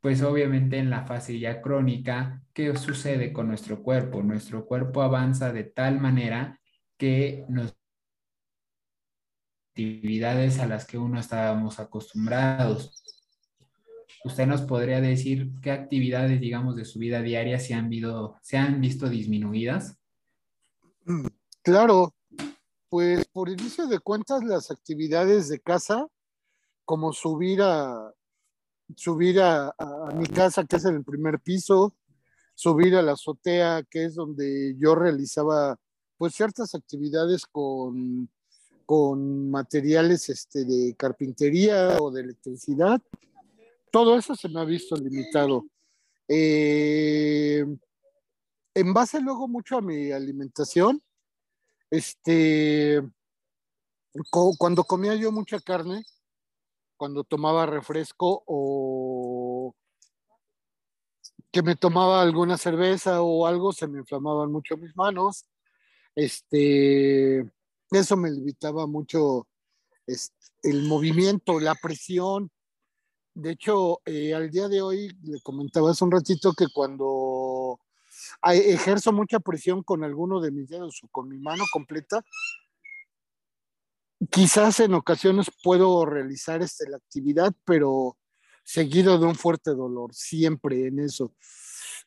Pues 0.00 0.22
obviamente 0.22 0.78
en 0.78 0.90
la 0.90 1.04
fase 1.04 1.38
ya 1.38 1.60
crónica, 1.60 2.42
¿qué 2.54 2.74
sucede 2.76 3.32
con 3.32 3.48
nuestro 3.48 3.82
cuerpo? 3.82 4.22
Nuestro 4.22 4.64
cuerpo 4.64 5.02
avanza 5.02 5.52
de 5.52 5.64
tal 5.64 6.00
manera 6.00 6.58
que 6.96 7.44
nos 7.48 7.74
actividades 9.72 10.58
a 10.58 10.66
las 10.66 10.84
que 10.86 10.98
uno 10.98 11.18
estábamos 11.18 11.80
acostumbrados. 11.80 13.19
¿Usted 14.24 14.46
nos 14.46 14.62
podría 14.62 15.00
decir 15.00 15.50
qué 15.62 15.70
actividades, 15.70 16.40
digamos, 16.40 16.76
de 16.76 16.84
su 16.84 16.98
vida 16.98 17.22
diaria 17.22 17.58
se 17.58 17.74
han, 17.74 17.88
visto 18.80 19.08
disminuidas? 19.08 19.96
Claro, 21.62 22.14
pues 22.88 23.26
por 23.26 23.48
inicio 23.48 23.86
de 23.86 23.98
cuentas 23.98 24.44
las 24.44 24.70
actividades 24.70 25.48
de 25.48 25.60
casa, 25.60 26.06
como 26.84 27.12
subir 27.12 27.62
a 27.62 28.12
subir 28.96 29.40
a, 29.40 29.72
mi 30.14 30.26
casa 30.26 30.64
que 30.64 30.76
es 30.76 30.84
en 30.84 30.96
el 30.96 31.04
primer 31.04 31.38
piso, 31.38 31.94
subir 32.54 32.96
a 32.96 33.02
la 33.02 33.12
azotea 33.12 33.84
que 33.88 34.04
es 34.04 34.16
donde 34.16 34.74
yo 34.76 34.96
realizaba 34.96 35.78
pues 36.18 36.34
ciertas 36.34 36.74
actividades 36.74 37.46
con 37.46 38.28
con 38.90 39.52
materiales 39.52 40.28
este, 40.30 40.64
de 40.64 40.96
carpintería 40.96 41.96
o 42.00 42.10
de 42.10 42.22
electricidad. 42.22 43.00
Todo 43.90 44.16
eso 44.16 44.34
se 44.34 44.48
me 44.48 44.60
ha 44.60 44.64
visto 44.64 44.96
limitado. 44.96 45.64
Eh, 46.28 47.64
en 48.74 48.94
base 48.94 49.20
luego 49.20 49.48
mucho 49.48 49.78
a 49.78 49.80
mi 49.80 50.12
alimentación, 50.12 51.02
este, 51.90 53.02
cuando 54.58 54.84
comía 54.84 55.14
yo 55.16 55.32
mucha 55.32 55.60
carne, 55.60 56.04
cuando 56.96 57.24
tomaba 57.24 57.66
refresco 57.66 58.44
o 58.46 59.74
que 61.50 61.62
me 61.62 61.74
tomaba 61.74 62.22
alguna 62.22 62.56
cerveza 62.56 63.22
o 63.22 63.46
algo, 63.46 63.72
se 63.72 63.88
me 63.88 63.98
inflamaban 63.98 64.52
mucho 64.52 64.76
mis 64.76 64.94
manos. 64.94 65.46
Este, 66.14 67.40
eso 67.90 68.16
me 68.16 68.30
limitaba 68.30 68.86
mucho 68.86 69.48
el 70.62 70.82
movimiento, 70.84 71.58
la 71.58 71.74
presión. 71.74 72.50
De 73.34 73.52
hecho, 73.52 74.00
eh, 74.04 74.34
al 74.34 74.50
día 74.50 74.68
de 74.68 74.82
hoy 74.82 75.16
le 75.22 75.40
comentaba 75.40 75.90
hace 75.90 76.04
un 76.04 76.10
ratito 76.10 76.52
que 76.52 76.66
cuando 76.72 77.78
ejerzo 78.42 79.12
mucha 79.12 79.40
presión 79.40 79.82
con 79.82 80.04
alguno 80.04 80.40
de 80.40 80.50
mis 80.50 80.68
dedos 80.68 81.00
o 81.02 81.08
con 81.08 81.28
mi 81.28 81.38
mano 81.38 81.64
completa, 81.72 82.24
quizás 84.30 84.80
en 84.80 84.94
ocasiones 84.94 85.50
puedo 85.62 86.04
realizar 86.04 86.62
este, 86.62 86.88
la 86.88 86.96
actividad, 86.96 87.54
pero 87.64 88.18
seguido 88.64 89.18
de 89.18 89.26
un 89.26 89.34
fuerte 89.34 89.70
dolor, 89.70 90.14
siempre 90.14 90.86
en 90.86 90.98
eso. 91.00 91.34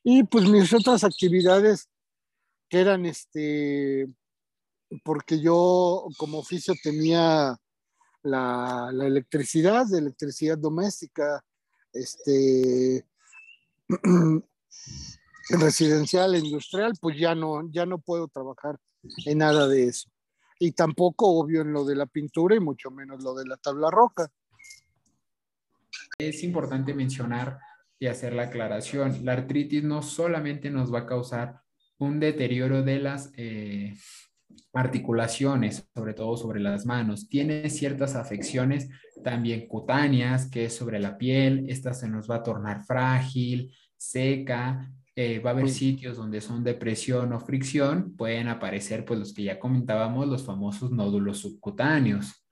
Y 0.03 0.23
pues 0.23 0.47
mis 0.47 0.73
otras 0.73 1.03
actividades 1.03 1.89
que 2.69 2.79
eran 2.79 3.05
este, 3.05 4.07
porque 5.03 5.39
yo 5.39 6.05
como 6.17 6.39
oficio 6.39 6.73
tenía 6.83 7.57
la, 8.23 8.89
electricidad, 8.91 9.85
de 9.85 9.99
electricidad 9.99 10.57
doméstica, 10.57 11.43
este, 11.91 13.05
residencial, 15.49 16.35
industrial, 16.35 16.93
pues 16.99 17.17
ya 17.17 17.35
no, 17.35 17.69
ya 17.71 17.85
no 17.85 17.99
puedo 17.99 18.27
trabajar 18.27 18.77
en 19.25 19.37
nada 19.39 19.67
de 19.67 19.85
eso. 19.85 20.09
Y 20.59 20.71
tampoco, 20.71 21.27
obvio, 21.27 21.61
en 21.61 21.73
lo 21.73 21.83
de 21.83 21.95
la 21.95 22.05
pintura 22.05 22.55
y 22.55 22.59
mucho 22.59 22.89
menos 22.89 23.21
lo 23.21 23.33
de 23.33 23.45
la 23.45 23.57
tabla 23.57 23.89
roca. 23.91 24.31
Es 26.17 26.43
importante 26.43 26.93
mencionar 26.93 27.59
y 27.99 28.07
hacer 28.07 28.33
la 28.33 28.43
aclaración. 28.43 29.25
La 29.25 29.33
artritis 29.33 29.83
no 29.83 30.01
solamente 30.01 30.69
nos 30.69 30.93
va 30.93 30.99
a 30.99 31.05
causar 31.05 31.61
un 31.97 32.19
deterioro 32.19 32.81
de 32.83 32.99
las 32.99 33.31
eh, 33.35 33.95
articulaciones, 34.73 35.87
sobre 35.93 36.13
todo 36.13 36.37
sobre 36.37 36.59
las 36.59 36.85
manos. 36.85 37.27
Tiene 37.27 37.69
ciertas 37.69 38.15
afecciones 38.15 38.89
también 39.23 39.67
cutáneas, 39.67 40.49
que 40.49 40.65
es 40.65 40.75
sobre 40.75 40.99
la 40.99 41.17
piel. 41.17 41.65
Esta 41.69 41.93
se 41.93 42.09
nos 42.09 42.29
va 42.29 42.37
a 42.37 42.43
tornar 42.43 42.83
frágil, 42.83 43.73
seca. 43.97 44.91
Eh, 45.15 45.39
va 45.39 45.51
a 45.51 45.53
haber 45.53 45.69
sitios 45.69 46.17
donde 46.17 46.41
son 46.41 46.63
depresión 46.63 47.33
o 47.33 47.39
fricción. 47.39 48.15
Pueden 48.15 48.47
aparecer, 48.47 49.05
pues, 49.05 49.19
los 49.19 49.33
que 49.33 49.43
ya 49.43 49.59
comentábamos, 49.59 50.27
los 50.27 50.43
famosos 50.43 50.91
nódulos 50.91 51.39
subcutáneos. 51.39 52.45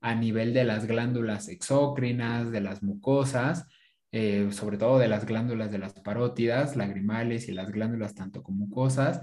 A 0.00 0.14
nivel 0.14 0.54
de 0.54 0.64
las 0.64 0.86
glándulas 0.86 1.48
exócrinas, 1.48 2.50
de 2.50 2.60
las 2.60 2.82
mucosas, 2.82 3.66
eh, 4.10 4.48
sobre 4.52 4.78
todo 4.78 4.98
de 4.98 5.08
las 5.08 5.26
glándulas 5.26 5.70
de 5.70 5.78
las 5.78 5.92
parótidas, 5.92 6.76
lagrimales 6.76 7.48
y 7.48 7.52
las 7.52 7.70
glándulas 7.70 8.14
tanto 8.14 8.42
como 8.42 8.66
mucosas, 8.66 9.20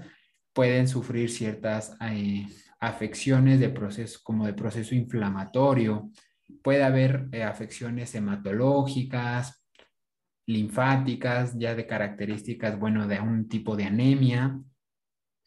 pueden 0.56 0.88
sufrir 0.88 1.28
ciertas 1.28 1.98
eh, 2.00 2.48
afecciones 2.80 3.60
de 3.60 3.68
proceso, 3.68 4.20
como 4.22 4.46
de 4.46 4.54
proceso 4.54 4.94
inflamatorio. 4.94 6.10
Puede 6.62 6.82
haber 6.82 7.28
eh, 7.32 7.42
afecciones 7.42 8.14
hematológicas, 8.14 9.62
linfáticas, 10.46 11.58
ya 11.58 11.74
de 11.74 11.86
características, 11.86 12.78
bueno, 12.78 13.06
de 13.06 13.20
un 13.20 13.48
tipo 13.48 13.76
de 13.76 13.84
anemia 13.84 14.58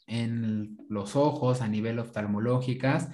en 0.05 0.77
los 0.89 1.15
ojos 1.15 1.61
a 1.61 1.67
nivel 1.67 1.97
oftalmológicas, 1.97 3.09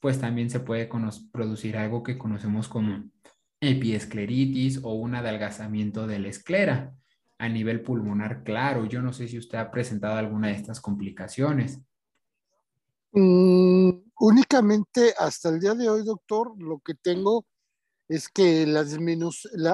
pues 0.00 0.18
también 0.18 0.50
se 0.50 0.58
puede 0.58 0.90
producir 1.30 1.76
algo 1.76 2.02
que 2.02 2.18
conocemos 2.18 2.66
como 2.66 3.04
epiescleritis 3.60 4.80
o 4.82 4.94
un 4.94 5.14
adelgazamiento 5.14 6.08
de 6.08 6.18
la 6.18 6.28
esclera 6.28 6.96
a 7.38 7.48
nivel 7.48 7.82
pulmonar 7.82 8.42
claro. 8.44 8.86
Yo 8.86 9.02
no 9.02 9.12
sé 9.12 9.28
si 9.28 9.38
usted 9.38 9.58
ha 9.58 9.70
presentado 9.70 10.16
alguna 10.16 10.48
de 10.48 10.54
estas 10.54 10.80
complicaciones. 10.80 11.80
Mm, 13.12 13.90
únicamente 14.20 15.14
hasta 15.18 15.48
el 15.48 15.60
día 15.60 15.74
de 15.74 15.88
hoy, 15.88 16.04
doctor, 16.04 16.54
lo 16.58 16.80
que 16.80 16.94
tengo 16.94 17.46
es 18.08 18.28
que 18.28 18.66
la, 18.66 18.84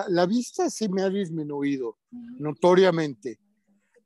la, 0.08 0.26
vista 0.26 0.70
sí 0.70 0.88
me 0.88 1.02
ha 1.02 1.10
disminuido 1.10 1.98
notoriamente. 2.10 3.38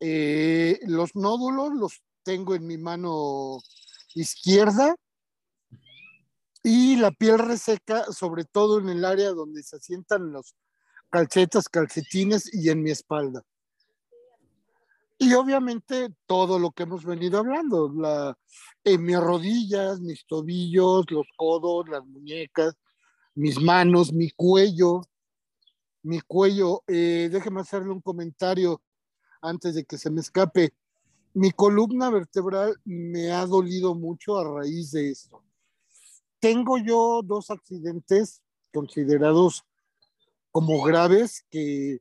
Eh, 0.01 0.81
los 0.87 1.15
nódulos 1.15 1.73
los 1.75 2.03
tengo 2.23 2.55
en 2.55 2.67
mi 2.67 2.77
mano 2.77 3.59
izquierda 4.15 4.97
y 6.63 6.97
la 6.97 7.13
piel 7.13 7.39
reseca, 7.39 8.05
sobre 8.13 8.45
todo 8.45 8.81
en 8.81 8.89
el 8.89 9.05
área 9.05 9.31
donde 9.31 9.63
se 9.63 9.77
asientan 9.77 10.33
los 10.33 10.57
calcetas, 11.17 11.67
calcetines 11.71 12.53
y 12.53 12.69
en 12.69 12.83
mi 12.83 12.91
espalda. 12.91 13.43
Y 15.17 15.33
obviamente 15.33 16.11
todo 16.27 16.59
lo 16.59 16.73
que 16.73 16.83
hemos 16.83 17.07
venido 17.07 17.39
hablando, 17.39 17.91
la, 17.91 18.39
en 18.85 19.03
mis 19.03 19.19
rodillas, 19.19 19.99
mis 19.99 20.27
tobillos, 20.27 21.11
los 21.11 21.27
codos, 21.35 21.89
las 21.89 22.05
muñecas, 22.05 22.77
mis 23.35 23.59
manos, 23.59 24.13
mi 24.13 24.29
cuello, 24.29 25.01
mi 26.03 26.21
cuello. 26.21 26.83
Eh, 26.87 27.31
déjeme 27.33 27.63
hacerle 27.63 27.93
un 27.93 28.03
comentario 28.03 28.83
antes 29.41 29.75
de 29.75 29.85
que 29.85 29.97
se 29.97 30.11
me 30.11 30.21
escape. 30.21 30.75
Mi 31.33 31.51
columna 31.51 32.11
vertebral 32.11 32.77
me 32.85 33.31
ha 33.31 33.47
dolido 33.47 33.95
mucho 33.95 34.37
a 34.37 34.45
raíz 34.45 34.91
de 34.91 35.13
esto. 35.13 35.43
Tengo 36.41 36.77
yo 36.77 37.23
dos 37.25 37.51
accidentes 37.51 38.43
considerados 38.71 39.65
como 40.57 40.83
graves, 40.83 41.45
que 41.51 42.01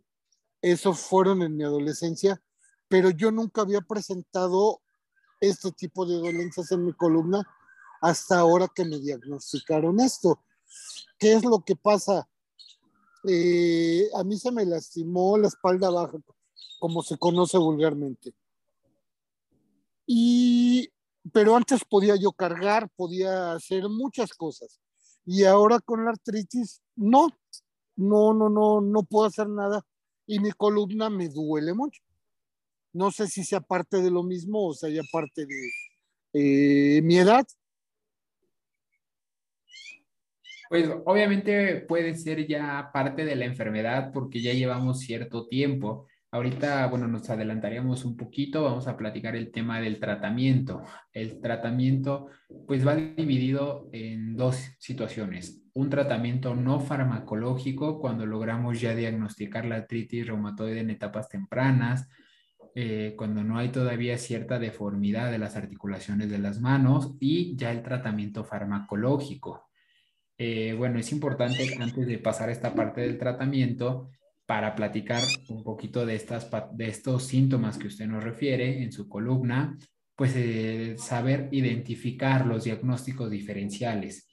esos 0.61 1.01
fueron 1.01 1.41
en 1.41 1.57
mi 1.57 1.65
adolescencia, 1.65 2.41
pero 2.87 3.09
yo 3.09 3.29
nunca 3.29 3.63
había 3.63 3.81
presentado 3.81 4.81
este 5.41 5.73
tipo 5.73 6.05
de 6.05 6.15
dolencias 6.15 6.71
en 6.71 6.85
mi 6.85 6.93
columna 6.93 7.45
hasta 7.99 8.39
ahora 8.39 8.69
que 8.73 8.85
me 8.85 8.97
diagnosticaron 8.99 9.99
esto. 9.99 10.41
¿Qué 11.19 11.33
es 11.33 11.43
lo 11.43 11.65
que 11.65 11.75
pasa? 11.75 12.29
Eh, 13.27 14.07
a 14.15 14.23
mí 14.23 14.37
se 14.37 14.53
me 14.53 14.65
lastimó 14.65 15.37
la 15.37 15.49
espalda 15.49 15.89
baja, 15.89 16.17
como 16.79 17.03
se 17.03 17.17
conoce 17.17 17.57
vulgarmente. 17.57 18.33
Y, 20.05 20.89
pero 21.33 21.57
antes 21.57 21.83
podía 21.83 22.15
yo 22.15 22.31
cargar, 22.31 22.89
podía 22.95 23.51
hacer 23.51 23.89
muchas 23.89 24.33
cosas. 24.33 24.79
Y 25.25 25.43
ahora 25.43 25.81
con 25.81 26.05
la 26.05 26.11
artritis, 26.11 26.81
no, 26.95 27.27
no, 27.95 28.33
no, 28.33 28.49
no, 28.49 28.81
no 28.81 29.03
puedo 29.03 29.27
hacer 29.27 29.47
nada. 29.49 29.81
Y 30.27 30.39
mi 30.39 30.51
columna 30.51 31.09
me 31.09 31.29
duele 31.29 31.73
mucho. 31.73 32.01
No 32.93 33.11
sé 33.11 33.27
si 33.27 33.43
sea 33.43 33.59
parte 33.59 34.01
de 34.01 34.09
lo 34.09 34.23
mismo 34.23 34.67
o 34.67 34.73
sea 34.73 34.89
parte 35.11 35.45
de 35.45 35.69
eh, 36.33 37.01
mi 37.01 37.17
edad. 37.17 37.45
Pues 40.69 40.89
obviamente 41.05 41.81
puede 41.81 42.15
ser 42.15 42.47
ya 42.47 42.89
parte 42.93 43.23
de 43.23 43.35
la 43.35 43.45
enfermedad 43.45 44.11
porque 44.13 44.41
ya 44.41 44.53
llevamos 44.53 44.99
cierto 44.99 45.47
tiempo. 45.47 46.07
Ahorita, 46.31 46.87
bueno, 46.87 47.07
nos 47.07 47.29
adelantaríamos 47.29 48.03
un 48.03 48.17
poquito, 48.17 48.63
vamos 48.63 48.87
a 48.87 48.97
platicar 48.97 49.35
el 49.35 49.51
tema 49.51 49.79
del 49.79 49.99
tratamiento. 49.99 50.83
El 51.13 51.39
tratamiento, 51.39 52.27
pues 52.67 52.85
va 52.85 52.95
dividido 52.95 53.89
en 53.93 54.35
dos 54.35 54.57
situaciones. 54.79 55.64
Un 55.75 55.89
tratamiento 55.89 56.55
no 56.55 56.79
farmacológico, 56.79 57.99
cuando 57.99 58.25
logramos 58.25 58.79
ya 58.79 58.95
diagnosticar 58.95 59.65
la 59.65 59.75
artritis 59.75 60.25
reumatoide 60.25 60.79
en 60.79 60.89
etapas 60.89 61.27
tempranas, 61.27 62.07
eh, 62.73 63.13
cuando 63.17 63.43
no 63.43 63.57
hay 63.57 63.69
todavía 63.69 64.17
cierta 64.17 64.57
deformidad 64.57 65.29
de 65.31 65.37
las 65.37 65.57
articulaciones 65.57 66.29
de 66.29 66.39
las 66.39 66.61
manos 66.61 67.15
y 67.19 67.57
ya 67.57 67.71
el 67.71 67.83
tratamiento 67.83 68.45
farmacológico. 68.45 69.69
Eh, 70.37 70.73
bueno, 70.77 70.97
es 70.97 71.11
importante 71.11 71.77
antes 71.77 72.07
de 72.07 72.19
pasar 72.19 72.49
esta 72.49 72.73
parte 72.73 73.01
del 73.01 73.17
tratamiento 73.17 74.11
para 74.45 74.75
platicar 74.75 75.23
un 75.49 75.61
poquito 75.61 76.05
de, 76.05 76.15
estas, 76.15 76.49
de 76.71 76.87
estos 76.87 77.25
síntomas 77.25 77.77
que 77.77 77.87
usted 77.87 78.07
nos 78.07 78.23
refiere 78.23 78.81
en 78.81 78.93
su 78.93 79.09
columna, 79.09 79.77
pues 80.15 80.33
eh, 80.37 80.95
saber 80.97 81.49
identificar 81.51 82.45
los 82.45 82.63
diagnósticos 82.63 83.29
diferenciales. 83.29 84.29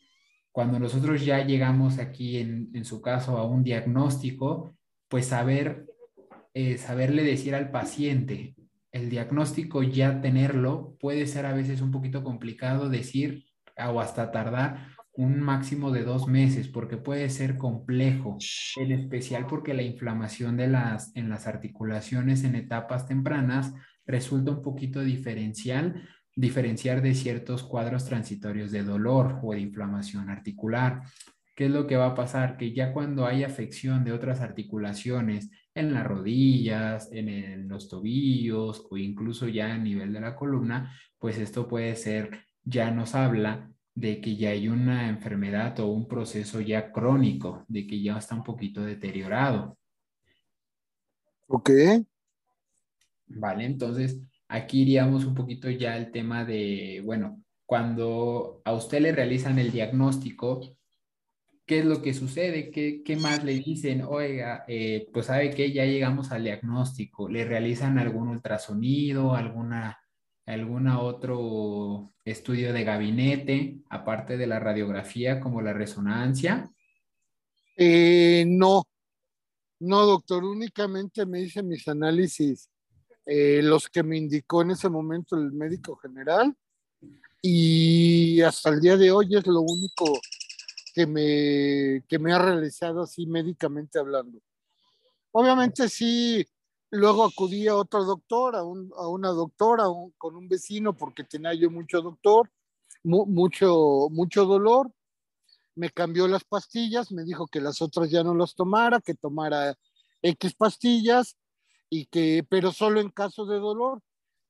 Cuando 0.52 0.78
nosotros 0.78 1.24
ya 1.24 1.44
llegamos 1.44 1.98
aquí, 1.98 2.38
en, 2.38 2.84
su 2.84 3.00
caso, 3.00 3.38
a 3.38 3.46
un 3.46 3.64
diagnóstico, 3.64 4.76
pues 5.08 5.26
saber, 5.26 5.86
eh, 6.54 6.76
saberle 6.78 7.24
decir 7.24 7.54
al 7.54 7.70
paciente, 7.70 8.54
el 8.92 9.08
diagnóstico 9.08 9.82
ya 9.82 10.20
tenerlo 10.20 10.96
puede 11.00 11.26
ser 11.26 11.46
a 11.46 11.54
veces 11.54 11.80
un 11.80 11.90
poquito 11.90 12.22
complicado 12.22 12.90
decir 12.90 13.46
o 13.78 14.00
hasta 14.00 14.30
tardar 14.30 14.88
un 15.14 15.40
máximo 15.40 15.90
de 15.90 16.04
dos 16.04 16.26
meses 16.26 16.68
porque 16.68 16.96
puede 16.96 17.28
ser 17.28 17.56
complejo, 17.56 18.38
en 18.76 18.92
especial 18.92 19.46
porque 19.46 19.74
la 19.74 19.82
inflamación 19.82 20.56
de 20.56 20.68
las, 20.68 21.14
en 21.16 21.28
las 21.28 21.46
articulaciones 21.46 22.44
en 22.44 22.54
etapas 22.54 23.06
tempranas 23.06 23.74
resulta 24.06 24.52
un 24.52 24.62
poquito 24.62 25.00
diferencial, 25.00 26.08
diferenciar 26.34 27.02
de 27.02 27.14
ciertos 27.14 27.62
cuadros 27.62 28.04
transitorios 28.04 28.70
de 28.70 28.82
dolor 28.82 29.38
o 29.42 29.52
de 29.52 29.60
inflamación 29.60 30.30
articular. 30.30 31.02
¿Qué 31.54 31.66
es 31.66 31.70
lo 31.70 31.86
que 31.86 31.96
va 31.96 32.06
a 32.06 32.14
pasar? 32.14 32.56
Que 32.56 32.72
ya 32.72 32.92
cuando 32.92 33.26
hay 33.26 33.44
afección 33.44 34.04
de 34.04 34.12
otras 34.12 34.40
articulaciones 34.40 35.50
en 35.74 35.92
las 35.92 36.06
rodillas, 36.06 37.10
en, 37.12 37.28
en 37.28 37.68
los 37.68 37.88
tobillos 37.88 38.86
o 38.90 38.96
incluso 38.96 39.48
ya 39.48 39.74
a 39.74 39.78
nivel 39.78 40.12
de 40.12 40.20
la 40.20 40.34
columna, 40.34 40.94
pues 41.18 41.38
esto 41.38 41.68
puede 41.68 41.94
ser, 41.96 42.40
ya 42.64 42.90
nos 42.90 43.14
habla 43.14 43.70
de 43.94 44.20
que 44.20 44.36
ya 44.36 44.50
hay 44.50 44.68
una 44.68 45.08
enfermedad 45.08 45.78
o 45.80 45.86
un 45.88 46.08
proceso 46.08 46.60
ya 46.60 46.90
crónico, 46.90 47.64
de 47.68 47.86
que 47.86 48.02
ya 48.02 48.16
está 48.16 48.34
un 48.34 48.42
poquito 48.42 48.82
deteriorado. 48.82 49.76
Ok. 51.48 51.70
Vale, 53.26 53.64
entonces 53.64 54.18
aquí 54.52 54.82
iríamos 54.82 55.24
un 55.24 55.34
poquito 55.34 55.70
ya 55.70 55.94
al 55.94 56.12
tema 56.12 56.44
de, 56.44 57.02
bueno, 57.04 57.42
cuando 57.64 58.60
a 58.64 58.72
usted 58.74 59.00
le 59.00 59.12
realizan 59.12 59.58
el 59.58 59.72
diagnóstico, 59.72 60.60
¿qué 61.64 61.78
es 61.78 61.84
lo 61.86 62.02
que 62.02 62.12
sucede? 62.12 62.70
¿Qué, 62.70 63.02
qué 63.02 63.16
más 63.16 63.42
le 63.44 63.54
dicen? 63.54 64.02
Oiga, 64.02 64.64
eh, 64.68 65.08
pues 65.12 65.26
sabe 65.26 65.50
que 65.50 65.72
ya 65.72 65.86
llegamos 65.86 66.32
al 66.32 66.44
diagnóstico, 66.44 67.28
le 67.28 67.44
realizan 67.44 67.98
algún 67.98 68.28
ultrasonido, 68.28 69.34
alguna 69.34 69.98
algún 70.44 70.88
otro 70.88 72.12
estudio 72.24 72.72
de 72.72 72.84
gabinete, 72.84 73.78
aparte 73.88 74.36
de 74.36 74.46
la 74.46 74.58
radiografía, 74.58 75.40
como 75.40 75.62
la 75.62 75.72
resonancia? 75.72 76.68
Eh, 77.76 78.44
no, 78.46 78.82
no, 79.80 80.04
doctor, 80.04 80.44
únicamente 80.44 81.24
me 81.26 81.40
hice 81.40 81.62
mis 81.62 81.86
análisis, 81.88 82.68
eh, 83.26 83.60
los 83.62 83.88
que 83.88 84.02
me 84.02 84.16
indicó 84.16 84.62
en 84.62 84.72
ese 84.72 84.88
momento 84.88 85.36
el 85.36 85.52
médico 85.52 85.96
general, 85.96 86.54
y 87.40 88.40
hasta 88.42 88.70
el 88.70 88.80
día 88.80 88.96
de 88.96 89.10
hoy 89.10 89.34
es 89.34 89.46
lo 89.46 89.60
único 89.60 90.04
que 90.94 91.06
me, 91.06 92.04
que 92.06 92.18
me 92.18 92.32
ha 92.32 92.38
realizado 92.38 93.02
así 93.02 93.26
médicamente 93.26 93.98
hablando. 93.98 94.38
Obviamente 95.32 95.88
sí, 95.88 96.46
Luego 96.94 97.24
acudí 97.24 97.68
a 97.68 97.76
otro 97.76 98.04
doctor, 98.04 98.54
a, 98.54 98.64
una 98.64 99.30
doctora, 99.30 99.84
con 100.18 100.36
un 100.36 100.46
vecino, 100.46 100.94
porque 100.94 101.24
tenía 101.24 101.54
yo 101.54 101.70
mucho 101.70 102.02
doctor, 102.02 102.50
mucho, 103.02 104.08
mucho 104.10 104.44
dolor. 104.44 104.92
Me 105.74 105.88
cambió 105.88 106.28
las 106.28 106.44
pastillas, 106.44 107.10
me 107.10 107.24
dijo 107.24 107.46
que 107.46 107.62
las 107.62 107.80
otras 107.80 108.10
ya 108.10 108.22
no 108.22 108.34
las 108.34 108.54
tomara, 108.54 109.00
que 109.00 109.14
tomara 109.14 109.74
X 110.20 110.52
pastillas, 110.52 111.34
y 111.94 112.06
que, 112.06 112.42
pero 112.48 112.72
solo 112.72 113.02
en 113.02 113.10
caso 113.10 113.44
de 113.44 113.58
dolor, 113.58 114.00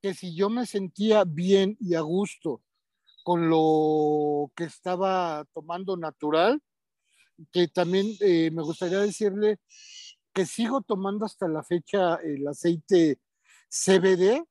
que 0.00 0.14
si 0.14 0.32
yo 0.32 0.48
me 0.48 0.64
sentía 0.64 1.24
bien 1.24 1.76
y 1.80 1.96
a 1.96 2.00
gusto 2.00 2.62
con 3.24 3.50
lo 3.50 4.52
que 4.54 4.62
estaba 4.62 5.44
tomando 5.52 5.96
natural, 5.96 6.62
que 7.50 7.66
también 7.66 8.14
eh, 8.20 8.52
me 8.52 8.62
gustaría 8.62 9.00
decirle 9.00 9.58
que 10.32 10.46
sigo 10.46 10.82
tomando 10.82 11.26
hasta 11.26 11.48
la 11.48 11.64
fecha 11.64 12.14
el 12.22 12.46
aceite 12.46 13.18
CBD, 13.68 14.44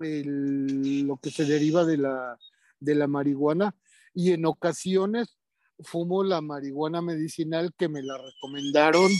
lo 0.00 1.16
que 1.18 1.30
se 1.30 1.44
deriva 1.44 1.84
de 1.84 1.98
la, 1.98 2.36
de 2.80 2.96
la 2.96 3.06
marihuana, 3.06 3.76
y 4.14 4.32
en 4.32 4.46
ocasiones 4.46 5.38
fumo 5.78 6.24
la 6.24 6.40
marihuana 6.40 7.02
medicinal 7.02 7.72
que 7.78 7.88
me 7.88 8.02
la 8.02 8.18
recomendaron 8.18 9.12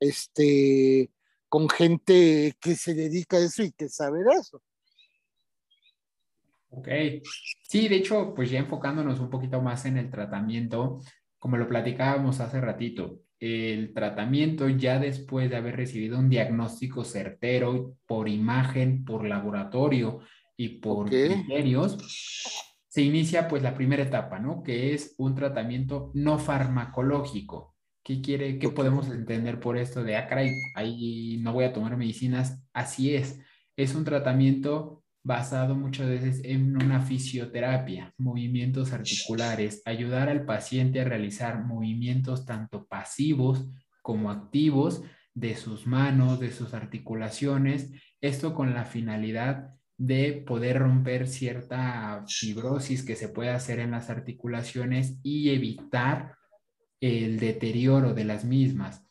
este, 0.00 1.08
con 1.50 1.68
gente 1.68 2.54
que 2.60 2.76
se 2.76 2.94
dedica 2.94 3.36
a 3.36 3.40
eso 3.40 3.64
y 3.64 3.72
que 3.72 3.88
sabe 3.88 4.20
de 4.22 4.30
eso. 4.40 4.62
Ok, 6.70 6.88
sí, 7.68 7.88
de 7.88 7.96
hecho, 7.96 8.32
pues 8.34 8.50
ya 8.50 8.60
enfocándonos 8.60 9.18
un 9.18 9.28
poquito 9.28 9.60
más 9.60 9.84
en 9.84 9.98
el 9.98 10.10
tratamiento, 10.10 11.00
como 11.40 11.56
lo 11.56 11.68
platicábamos 11.68 12.38
hace 12.38 12.60
ratito, 12.60 13.22
el 13.40 13.92
tratamiento 13.92 14.68
ya 14.68 15.00
después 15.00 15.50
de 15.50 15.56
haber 15.56 15.74
recibido 15.74 16.20
un 16.20 16.30
diagnóstico 16.30 17.04
certero 17.04 17.96
por 18.06 18.28
imagen, 18.28 19.04
por 19.04 19.26
laboratorio 19.26 20.20
y 20.56 20.78
por 20.78 21.08
criterios, 21.08 21.98
se 22.86 23.02
inicia 23.02 23.48
pues 23.48 23.64
la 23.64 23.74
primera 23.74 24.04
etapa, 24.04 24.38
¿no? 24.38 24.62
Que 24.62 24.94
es 24.94 25.16
un 25.18 25.34
tratamiento 25.34 26.12
no 26.14 26.38
farmacológico. 26.38 27.74
¿Qué 28.02 28.22
quiere, 28.22 28.58
qué 28.58 28.70
podemos 28.70 29.08
entender 29.08 29.60
por 29.60 29.76
esto 29.76 30.02
de, 30.02 30.16
ah, 30.16 30.26
caray, 30.26 30.52
ahí 30.74 31.38
no 31.42 31.52
voy 31.52 31.64
a 31.64 31.72
tomar 31.72 31.96
medicinas? 31.96 32.62
Así 32.72 33.14
es, 33.14 33.40
es 33.76 33.94
un 33.94 34.04
tratamiento 34.04 35.04
basado 35.22 35.74
muchas 35.74 36.08
veces 36.08 36.40
en 36.44 36.76
una 36.82 37.00
fisioterapia, 37.00 38.14
movimientos 38.16 38.92
articulares, 38.92 39.82
ayudar 39.84 40.28
al 40.28 40.46
paciente 40.46 41.00
a 41.00 41.04
realizar 41.04 41.62
movimientos 41.64 42.46
tanto 42.46 42.86
pasivos 42.86 43.68
como 44.02 44.30
activos 44.30 45.02
de 45.34 45.56
sus 45.56 45.86
manos, 45.86 46.40
de 46.40 46.50
sus 46.50 46.74
articulaciones, 46.74 47.92
esto 48.20 48.54
con 48.54 48.74
la 48.74 48.84
finalidad 48.84 49.74
de 49.98 50.42
poder 50.46 50.78
romper 50.78 51.28
cierta 51.28 52.24
fibrosis 52.26 53.04
que 53.04 53.16
se 53.16 53.28
puede 53.28 53.50
hacer 53.50 53.78
en 53.80 53.90
las 53.90 54.08
articulaciones 54.08 55.18
y 55.22 55.50
evitar 55.50 56.39
el 57.00 57.38
deterioro 57.38 58.14
de 58.14 58.24
las 58.24 58.44
mismas. 58.44 59.02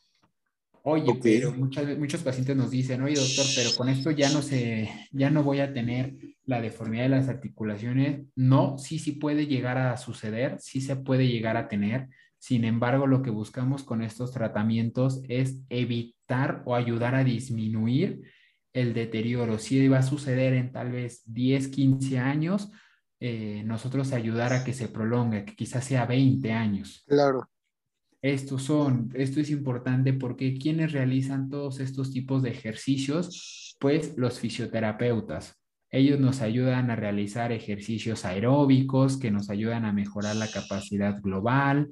Oye, 0.82 1.18
pero 1.22 1.52
muchos 1.52 2.22
pacientes 2.22 2.56
nos 2.56 2.70
dicen, 2.70 3.02
oye 3.02 3.14
doctor, 3.14 3.44
pero 3.54 3.70
con 3.76 3.90
esto 3.90 4.10
ya 4.10 4.30
no 4.30 4.40
se, 4.40 4.88
ya 5.12 5.28
no 5.28 5.42
voy 5.42 5.60
a 5.60 5.74
tener 5.74 6.16
la 6.44 6.60
deformidad 6.62 7.02
de 7.02 7.10
las 7.10 7.28
articulaciones. 7.28 8.22
No, 8.34 8.78
sí, 8.78 8.98
sí 8.98 9.12
puede 9.12 9.46
llegar 9.46 9.76
a 9.76 9.96
suceder, 9.98 10.56
sí 10.58 10.80
se 10.80 10.96
puede 10.96 11.28
llegar 11.28 11.58
a 11.58 11.68
tener. 11.68 12.08
Sin 12.38 12.64
embargo, 12.64 13.06
lo 13.06 13.20
que 13.20 13.28
buscamos 13.28 13.82
con 13.82 14.02
estos 14.02 14.32
tratamientos 14.32 15.20
es 15.28 15.58
evitar 15.68 16.62
o 16.64 16.74
ayudar 16.74 17.14
a 17.14 17.24
disminuir 17.24 18.22
el 18.72 18.94
deterioro. 18.94 19.58
Sí 19.58 19.86
va 19.88 19.98
a 19.98 20.02
suceder 20.02 20.54
en 20.54 20.72
tal 20.72 20.92
vez 20.92 21.22
10, 21.26 21.68
15 21.68 22.18
años, 22.18 22.70
eh, 23.20 23.62
nosotros 23.66 24.12
ayudar 24.12 24.54
a 24.54 24.64
que 24.64 24.72
se 24.72 24.88
prolongue, 24.88 25.44
que 25.44 25.54
quizás 25.54 25.84
sea 25.84 26.06
20 26.06 26.52
años. 26.52 27.04
Claro. 27.06 27.46
Estos 28.22 28.64
son, 28.64 29.10
esto 29.14 29.40
es 29.40 29.50
importante 29.50 30.12
porque 30.12 30.54
quienes 30.54 30.92
realizan 30.92 31.48
todos 31.48 31.80
estos 31.80 32.12
tipos 32.12 32.42
de 32.42 32.50
ejercicios, 32.50 33.76
pues 33.80 34.16
los 34.18 34.38
fisioterapeutas. 34.38 35.56
Ellos 35.90 36.20
nos 36.20 36.42
ayudan 36.42 36.90
a 36.90 36.96
realizar 36.96 37.50
ejercicios 37.50 38.24
aeróbicos 38.24 39.16
que 39.16 39.30
nos 39.30 39.48
ayudan 39.48 39.84
a 39.84 39.92
mejorar 39.92 40.36
la 40.36 40.48
capacidad 40.48 41.20
global, 41.20 41.88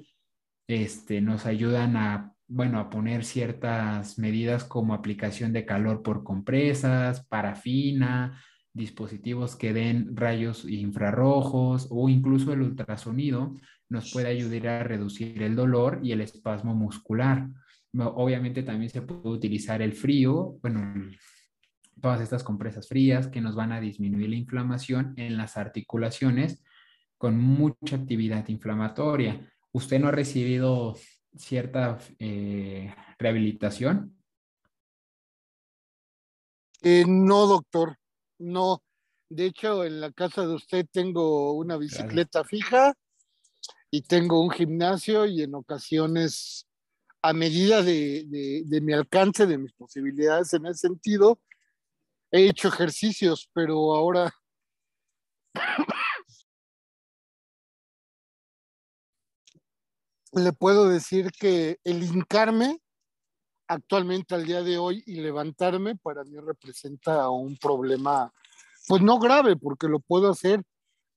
este, 0.67 1.19
nos 1.19 1.47
ayudan 1.47 1.97
a, 1.97 2.33
bueno, 2.47 2.79
a 2.79 2.91
poner 2.91 3.25
ciertas 3.25 4.19
medidas 4.19 4.63
como 4.63 4.93
aplicación 4.93 5.51
de 5.51 5.65
calor 5.65 6.03
por 6.03 6.23
compresas, 6.23 7.25
parafina, 7.25 8.39
dispositivos 8.71 9.55
que 9.55 9.73
den 9.73 10.15
rayos 10.15 10.63
infrarrojos 10.63 11.87
o 11.89 12.07
incluso 12.07 12.53
el 12.53 12.61
ultrasonido 12.61 13.55
nos 13.89 14.11
puede 14.11 14.27
ayudar 14.27 14.67
a 14.67 14.83
reducir 14.83 15.41
el 15.41 15.55
dolor 15.55 15.99
y 16.03 16.11
el 16.11 16.21
espasmo 16.21 16.75
muscular. 16.75 17.49
Obviamente 17.93 18.63
también 18.63 18.91
se 18.91 19.01
puede 19.01 19.35
utilizar 19.35 19.81
el 19.81 19.93
frío, 19.93 20.57
bueno, 20.61 21.11
todas 21.99 22.21
estas 22.21 22.43
compresas 22.43 22.87
frías 22.87 23.27
que 23.27 23.41
nos 23.41 23.55
van 23.55 23.71
a 23.71 23.81
disminuir 23.81 24.29
la 24.29 24.35
inflamación 24.35 25.13
en 25.17 25.37
las 25.37 25.57
articulaciones 25.57 26.63
con 27.17 27.37
mucha 27.37 27.95
actividad 27.95 28.47
inflamatoria. 28.47 29.51
¿Usted 29.71 29.99
no 29.99 30.07
ha 30.07 30.11
recibido 30.11 30.95
cierta 31.35 31.97
eh, 32.19 32.93
rehabilitación? 33.17 34.15
Eh, 36.81 37.03
no, 37.07 37.47
doctor, 37.47 37.97
no. 38.37 38.81
De 39.29 39.45
hecho, 39.45 39.83
en 39.83 39.99
la 39.99 40.11
casa 40.11 40.47
de 40.47 40.55
usted 40.55 40.85
tengo 40.91 41.53
una 41.53 41.75
bicicleta 41.75 42.43
fija 42.43 42.93
y 43.91 44.01
tengo 44.03 44.41
un 44.41 44.51
gimnasio 44.51 45.25
y 45.25 45.41
en 45.41 45.55
ocasiones, 45.55 46.67
a 47.21 47.33
medida 47.33 47.81
de, 47.81 48.63
de 48.65 48.81
mi 48.81 48.93
alcance, 48.93 49.45
de 49.45 49.57
mis 49.57 49.73
posibilidades 49.73 50.53
en 50.53 50.65
ese 50.67 50.87
sentido, 50.87 51.39
he 52.31 52.47
hecho 52.47 52.67
ejercicios, 52.67 53.49
pero 53.53 53.95
ahora 53.95 54.31
le 60.33 60.53
puedo 60.53 60.87
decir 60.87 61.31
que 61.31 61.79
el 61.83 62.03
hincarme 62.03 62.79
actualmente 63.67 64.35
al 64.35 64.45
día 64.45 64.63
de 64.63 64.77
hoy 64.77 65.03
y 65.05 65.15
levantarme 65.15 65.95
para 65.95 66.23
mí 66.23 66.37
representa 66.39 67.29
un 67.29 67.57
problema, 67.57 68.33
pues 68.87 69.01
no 69.01 69.19
grave, 69.19 69.55
porque 69.55 69.87
lo 69.87 69.99
puedo 69.99 70.29
hacer, 70.29 70.63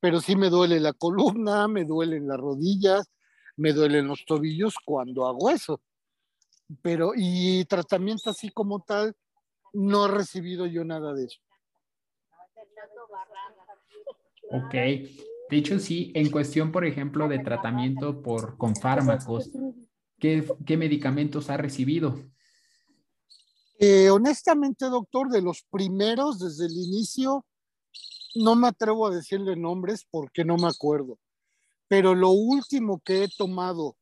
pero 0.03 0.21
sí 0.21 0.35
me 0.35 0.51
duele 0.51 0.81
la 0.81 0.93
columna, 0.93 1.69
me 1.69 1.85
duelen 1.85 2.27
las 2.27 2.37
rodillas, 2.37 3.09
me 3.55 3.73
duelen 3.73 4.09
los 4.09 4.25
tobillos 4.25 4.75
cuando 4.85 5.29
hago 5.29 5.49
eso. 5.49 5.81
Pero, 6.83 7.13
y 7.15 7.65
tratamiento 7.67 8.31
así 8.31 8.51
como 8.51 8.83
tal, 8.83 9.15
no 9.73 10.07
he 10.07 10.09
recibido 10.09 10.67
yo 10.67 10.85
nada 10.85 11.15
de 11.15 11.27
eso. 11.27 11.39
Ok. 14.51 14.73
De 14.73 15.57
hecho, 15.57 15.79
sí, 15.79 16.11
en 16.17 16.33
cuestión, 16.33 16.73
por 16.73 16.85
ejemplo, 16.85 17.29
de 17.29 17.39
tratamiento 17.39 18.23
por, 18.23 18.59
con 18.59 18.75
fármacos, 18.75 19.53
¿qué, 20.19 20.77
medicamentos 20.77 21.49
ha 21.49 21.57
recibido? 21.57 22.19
Eh, 23.79 24.11
honestamente, 24.11 24.87
doctor, 24.87 25.29
de 25.29 25.43
los 25.43 25.63
primeros, 25.71 26.41
desde 26.41 26.67
el 26.67 26.73
inicio, 26.73 27.47
no 28.35 28.57
me 28.57 28.69
atrevo 28.69 29.07
a 29.07 29.15
decirle 29.15 29.57
nombres 29.57 30.07
porque 30.11 30.45
no 30.45 30.57
me 30.57 30.69
acuerdo. 30.69 31.19
Pero 31.89 32.15
lo 32.15 32.31
último 32.31 33.01
que 33.05 33.25
he 33.25 33.29
tomado 33.29 33.97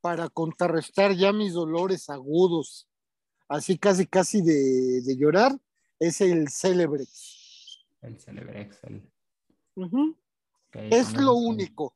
para 0.00 0.28
contrarrestar 0.28 1.14
ya 1.14 1.32
mis 1.32 1.52
dolores 1.52 2.08
agudos 2.08 2.86
así 3.48 3.78
casi 3.78 4.06
casi 4.06 4.42
de, 4.42 5.16
llorar, 5.16 5.58
es 5.98 6.20
el 6.20 6.48
Celebrex. 6.48 7.84
El 8.00 8.18
Celebrex. 8.18 8.80
es 10.72 11.12
lo 11.14 11.34
único, 11.34 11.94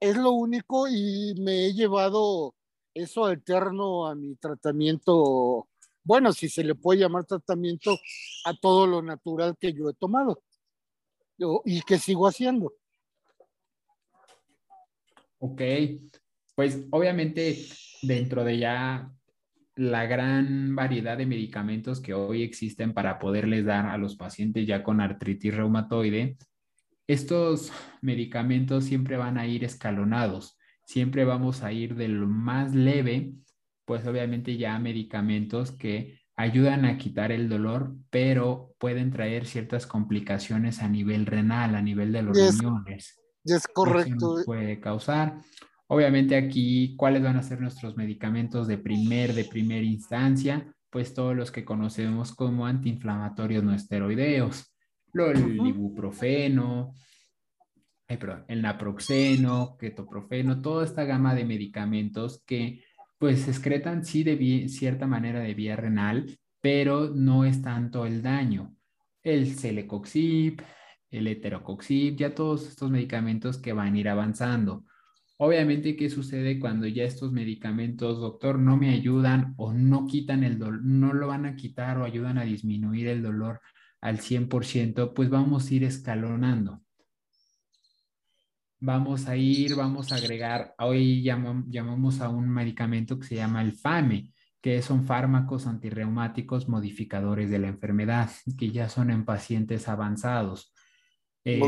es 0.00 0.16
lo 0.16 0.32
único 0.32 0.88
y 0.88 1.34
me 1.38 1.66
he 1.66 1.74
llevado 1.74 2.54
eso 2.94 3.26
alterno 3.26 4.06
a 4.06 4.14
mi 4.14 4.34
tratamiento, 4.36 5.68
bueno, 6.02 6.32
si 6.32 6.48
se 6.48 6.64
le 6.64 6.74
puede 6.74 7.00
llamar 7.00 7.26
tratamiento 7.26 7.96
a 8.46 8.54
todo 8.54 8.86
lo 8.86 9.02
natural 9.02 9.56
que 9.58 9.74
yo 9.74 9.90
he 9.90 9.94
tomado 9.94 10.42
y 11.64 11.82
que 11.82 11.98
sigo 11.98 12.26
haciendo. 12.26 12.72
Ok, 15.38 15.62
pues 16.54 16.86
obviamente 16.90 17.56
dentro 18.02 18.44
de 18.44 18.58
ya 18.58 19.10
la 19.76 20.04
gran 20.04 20.74
variedad 20.74 21.16
de 21.16 21.24
medicamentos 21.24 22.00
que 22.00 22.12
hoy 22.12 22.42
existen 22.42 22.92
para 22.92 23.18
poderles 23.18 23.64
dar 23.64 23.86
a 23.86 23.96
los 23.96 24.16
pacientes 24.16 24.66
ya 24.66 24.82
con 24.82 25.00
artritis 25.00 25.54
reumatoide, 25.54 26.36
estos 27.06 27.72
medicamentos 28.02 28.84
siempre 28.84 29.16
van 29.16 29.38
a 29.38 29.46
ir 29.46 29.64
escalonados, 29.64 30.58
siempre 30.84 31.24
vamos 31.24 31.62
a 31.62 31.72
ir 31.72 31.94
de 31.94 32.08
lo 32.08 32.26
más 32.26 32.74
leve, 32.74 33.32
pues 33.84 34.06
obviamente 34.06 34.56
ya 34.56 34.78
medicamentos 34.78 35.72
que 35.72 36.20
ayudan 36.36 36.84
a 36.84 36.98
quitar 36.98 37.32
el 37.32 37.48
dolor, 37.48 37.94
pero 38.10 38.69
pueden 38.80 39.10
traer 39.10 39.46
ciertas 39.46 39.86
complicaciones 39.86 40.80
a 40.82 40.88
nivel 40.88 41.26
renal, 41.26 41.74
a 41.76 41.82
nivel 41.82 42.12
de 42.12 42.22
los 42.22 42.36
riñones. 42.36 43.20
Es 43.44 43.68
correcto. 43.68 44.36
puede 44.46 44.80
causar. 44.80 45.38
Obviamente 45.86 46.34
aquí, 46.34 46.96
¿cuáles 46.96 47.22
van 47.22 47.36
a 47.36 47.42
ser 47.42 47.60
nuestros 47.60 47.96
medicamentos 47.96 48.66
de 48.66 48.78
primer, 48.78 49.34
de 49.34 49.44
primera 49.44 49.84
instancia? 49.84 50.74
Pues 50.88 51.12
todos 51.12 51.36
los 51.36 51.52
que 51.52 51.64
conocemos 51.64 52.34
como 52.34 52.66
antiinflamatorios 52.66 53.62
no 53.62 53.74
esteroideos, 53.74 54.74
el 55.12 55.66
ibuprofeno, 55.66 56.94
el 58.08 58.62
naproxeno, 58.62 59.76
ketoprofeno, 59.78 60.62
toda 60.62 60.84
esta 60.84 61.04
gama 61.04 61.34
de 61.34 61.44
medicamentos 61.44 62.42
que 62.46 62.82
pues 63.18 63.46
excretan 63.46 64.06
sí 64.06 64.24
de 64.24 64.68
cierta 64.68 65.06
manera 65.06 65.40
de 65.40 65.52
vía 65.52 65.76
renal, 65.76 66.38
pero 66.60 67.10
no 67.10 67.44
es 67.44 67.62
tanto 67.62 68.06
el 68.06 68.22
daño. 68.22 68.76
El 69.22 69.54
celecoxib, 69.54 70.62
el 71.10 71.26
heterocoxib, 71.26 72.16
ya 72.16 72.34
todos 72.34 72.68
estos 72.68 72.90
medicamentos 72.90 73.58
que 73.58 73.72
van 73.72 73.94
a 73.94 73.98
ir 73.98 74.08
avanzando. 74.08 74.84
Obviamente, 75.38 75.96
¿qué 75.96 76.10
sucede 76.10 76.60
cuando 76.60 76.86
ya 76.86 77.04
estos 77.04 77.32
medicamentos, 77.32 78.20
doctor, 78.20 78.58
no 78.58 78.76
me 78.76 78.90
ayudan 78.90 79.54
o 79.56 79.72
no 79.72 80.06
quitan 80.06 80.44
el 80.44 80.58
dolor, 80.58 80.82
no 80.84 81.14
lo 81.14 81.28
van 81.28 81.46
a 81.46 81.56
quitar 81.56 81.98
o 81.98 82.04
ayudan 82.04 82.36
a 82.36 82.44
disminuir 82.44 83.08
el 83.08 83.22
dolor 83.22 83.60
al 84.02 84.20
100%? 84.20 85.14
Pues 85.14 85.30
vamos 85.30 85.70
a 85.70 85.74
ir 85.74 85.84
escalonando. 85.84 86.82
Vamos 88.82 89.28
a 89.28 89.36
ir, 89.36 89.74
vamos 89.76 90.10
a 90.10 90.16
agregar, 90.16 90.74
hoy 90.78 91.22
llamamos 91.22 92.20
a 92.22 92.30
un 92.30 92.48
medicamento 92.48 93.18
que 93.18 93.26
se 93.26 93.34
llama 93.36 93.60
el 93.60 93.72
FAME, 93.72 94.32
que 94.60 94.82
son 94.82 95.04
fármacos 95.04 95.66
antirreumáticos 95.66 96.68
modificadores 96.68 97.50
de 97.50 97.58
la 97.58 97.68
enfermedad, 97.68 98.30
que 98.58 98.70
ya 98.70 98.88
son 98.88 99.10
en 99.10 99.24
pacientes 99.24 99.88
avanzados. 99.88 100.72
Eh, 101.44 101.58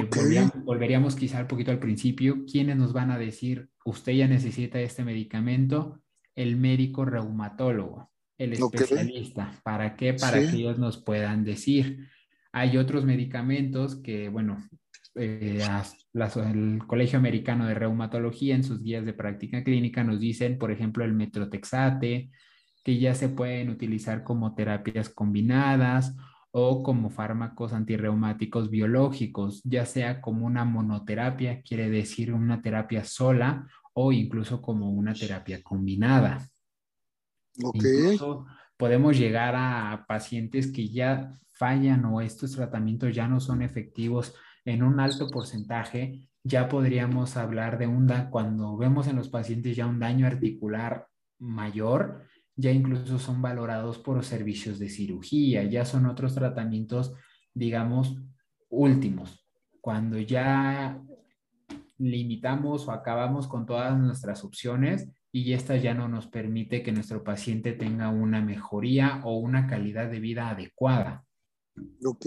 volveríamos, 0.64 1.16
quizá 1.16 1.40
un 1.40 1.48
poquito 1.48 1.70
al 1.70 1.78
principio. 1.78 2.44
¿Quiénes 2.50 2.76
nos 2.76 2.92
van 2.92 3.10
a 3.10 3.18
decir, 3.18 3.70
usted 3.84 4.12
ya 4.12 4.28
necesita 4.28 4.80
este 4.80 5.04
medicamento? 5.04 6.02
El 6.34 6.56
médico 6.56 7.04
reumatólogo, 7.04 8.10
el 8.36 8.52
especialista. 8.52 9.58
¿Para 9.62 9.96
qué? 9.96 10.14
Para 10.14 10.40
que 10.40 10.56
ellos 10.56 10.78
nos 10.78 11.02
puedan 11.02 11.44
decir. 11.44 12.08
Hay 12.52 12.76
otros 12.76 13.06
medicamentos 13.06 13.96
que, 13.96 14.28
bueno, 14.28 14.58
eh, 15.14 15.62
el 16.14 16.78
Colegio 16.86 17.18
Americano 17.18 17.66
de 17.66 17.74
Reumatología 17.74 18.54
en 18.54 18.64
sus 18.64 18.82
guías 18.82 19.04
de 19.06 19.14
práctica 19.14 19.64
clínica 19.64 20.04
nos 20.04 20.20
dicen, 20.20 20.58
por 20.58 20.70
ejemplo, 20.70 21.04
el 21.04 21.14
metrotexate, 21.14 22.30
que 22.82 22.98
ya 22.98 23.14
se 23.14 23.28
pueden 23.28 23.70
utilizar 23.70 24.24
como 24.24 24.54
terapias 24.54 25.08
combinadas 25.08 26.16
o 26.50 26.82
como 26.82 27.10
fármacos 27.10 27.72
antirreumáticos 27.72 28.70
biológicos, 28.70 29.62
ya 29.64 29.86
sea 29.86 30.20
como 30.20 30.46
una 30.46 30.64
monoterapia, 30.64 31.62
quiere 31.62 31.88
decir 31.88 32.32
una 32.32 32.60
terapia 32.60 33.04
sola 33.04 33.66
o 33.94 34.12
incluso 34.12 34.60
como 34.60 34.90
una 34.90 35.14
terapia 35.14 35.62
combinada. 35.62 36.46
Incluso 37.56 38.46
podemos 38.76 39.16
llegar 39.16 39.54
a 39.56 40.04
pacientes 40.06 40.70
que 40.70 40.88
ya 40.88 41.38
fallan 41.52 42.04
o 42.04 42.20
estos 42.20 42.52
tratamientos 42.52 43.14
ya 43.14 43.28
no 43.28 43.40
son 43.40 43.62
efectivos 43.62 44.34
en 44.64 44.82
un 44.82 45.00
alto 45.00 45.28
porcentaje, 45.28 46.28
ya 46.44 46.68
podríamos 46.68 47.36
hablar 47.36 47.78
de 47.78 47.86
un 47.86 48.06
daño, 48.06 48.30
cuando 48.30 48.76
vemos 48.76 49.06
en 49.06 49.16
los 49.16 49.28
pacientes 49.28 49.76
ya 49.76 49.86
un 49.86 50.00
daño 50.00 50.26
articular 50.26 51.08
mayor, 51.38 52.24
ya 52.56 52.70
incluso 52.70 53.18
son 53.18 53.40
valorados 53.40 53.98
por 53.98 54.24
servicios 54.24 54.78
de 54.78 54.88
cirugía, 54.88 55.64
ya 55.64 55.84
son 55.84 56.06
otros 56.06 56.34
tratamientos, 56.34 57.14
digamos, 57.54 58.16
últimos. 58.68 59.46
Cuando 59.80 60.18
ya 60.18 61.02
limitamos 61.98 62.88
o 62.88 62.92
acabamos 62.92 63.46
con 63.46 63.66
todas 63.66 63.98
nuestras 63.98 64.44
opciones 64.44 65.08
y 65.30 65.52
esta 65.54 65.76
ya 65.76 65.94
no 65.94 66.08
nos 66.08 66.26
permite 66.26 66.82
que 66.82 66.92
nuestro 66.92 67.24
paciente 67.24 67.72
tenga 67.72 68.10
una 68.10 68.42
mejoría 68.42 69.20
o 69.24 69.38
una 69.38 69.66
calidad 69.66 70.10
de 70.10 70.20
vida 70.20 70.50
adecuada. 70.50 71.24
Ok. 72.04 72.26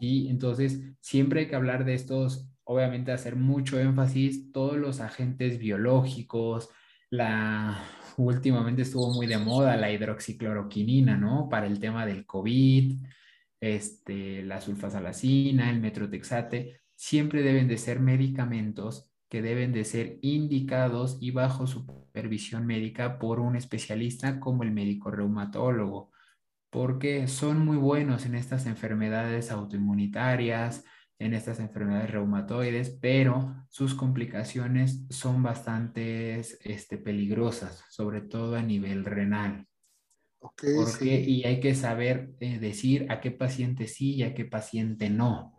Y 0.00 0.28
entonces 0.28 0.80
siempre 1.00 1.40
hay 1.40 1.48
que 1.48 1.56
hablar 1.56 1.84
de 1.84 1.94
estos, 1.94 2.48
obviamente 2.64 3.12
hacer 3.12 3.36
mucho 3.36 3.78
énfasis, 3.78 4.50
todos 4.52 4.78
los 4.78 5.00
agentes 5.00 5.58
biológicos, 5.58 6.70
la 7.10 7.84
últimamente 8.16 8.82
estuvo 8.82 9.12
muy 9.12 9.26
de 9.26 9.38
moda 9.38 9.76
la 9.76 9.90
hidroxicloroquinina, 9.92 11.16
¿no? 11.16 11.48
Para 11.48 11.66
el 11.66 11.80
tema 11.80 12.06
del 12.06 12.26
COVID, 12.26 13.02
este, 13.60 14.42
la 14.42 14.60
sulfasalacina, 14.60 15.70
el 15.70 15.80
metrotexate, 15.80 16.80
siempre 16.94 17.42
deben 17.42 17.68
de 17.68 17.78
ser 17.78 18.00
medicamentos 18.00 19.10
que 19.28 19.42
deben 19.42 19.72
de 19.72 19.84
ser 19.84 20.18
indicados 20.22 21.18
y 21.20 21.30
bajo 21.30 21.66
supervisión 21.66 22.66
médica 22.66 23.18
por 23.18 23.38
un 23.38 23.56
especialista 23.56 24.40
como 24.40 24.64
el 24.64 24.72
médico 24.72 25.10
reumatólogo, 25.10 26.10
porque 26.68 27.28
son 27.28 27.64
muy 27.64 27.76
buenos 27.76 28.26
en 28.26 28.34
estas 28.34 28.66
enfermedades 28.66 29.50
autoinmunitarias, 29.52 30.84
en 31.20 31.34
estas 31.34 31.60
enfermedades 31.60 32.10
reumatoides, 32.10 32.90
pero 32.98 33.54
sus 33.68 33.94
complicaciones 33.94 35.04
son 35.10 35.42
bastante 35.42 36.40
este, 36.40 36.96
peligrosas, 36.96 37.84
sobre 37.90 38.22
todo 38.22 38.56
a 38.56 38.62
nivel 38.62 39.04
renal. 39.04 39.68
Okay, 40.38 40.74
porque, 40.74 41.20
Y 41.20 41.44
hay 41.44 41.60
que 41.60 41.74
saber 41.74 42.34
eh, 42.40 42.58
decir 42.58 43.06
a 43.12 43.20
qué 43.20 43.30
paciente 43.30 43.86
sí 43.86 44.14
y 44.14 44.22
a 44.22 44.34
qué 44.34 44.46
paciente 44.46 45.10
no. 45.10 45.58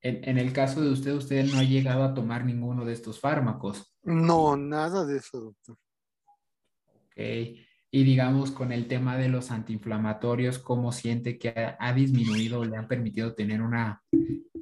En, 0.00 0.28
en, 0.28 0.36
el 0.36 0.52
caso 0.52 0.82
de 0.82 0.90
usted, 0.90 1.12
usted 1.12 1.44
no 1.44 1.58
ha 1.58 1.62
llegado 1.62 2.02
a 2.02 2.14
tomar 2.14 2.44
ninguno 2.44 2.84
de 2.84 2.94
estos 2.94 3.20
fármacos. 3.20 3.96
No, 4.02 4.56
nada 4.56 5.06
de 5.06 5.18
eso, 5.18 5.40
doctor. 5.40 5.78
Ok. 7.06 7.16
Y 7.94 8.02
digamos, 8.02 8.50
con 8.50 8.72
el 8.72 8.88
tema 8.88 9.16
de 9.16 9.28
los 9.28 9.52
antiinflamatorios, 9.52 10.58
¿cómo 10.58 10.90
siente 10.90 11.38
que 11.38 11.50
ha, 11.50 11.76
ha 11.78 11.92
disminuido 11.92 12.64
le 12.64 12.76
han 12.76 12.88
permitido 12.88 13.36
tener 13.36 13.62
una 13.62 14.02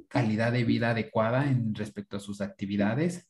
calidad 0.07 0.51
de 0.51 0.63
vida 0.63 0.91
adecuada 0.91 1.49
en 1.49 1.73
respecto 1.73 2.15
a 2.15 2.19
sus 2.19 2.41
actividades? 2.41 3.27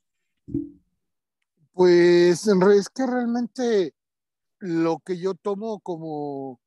Pues 1.72 2.46
es 2.48 2.89
que 2.89 3.08
realmente 3.08 3.96
lo 4.60 5.00
que 5.00 5.18
yo 5.18 5.36
tomo 5.36 5.80
como, 5.80 6.60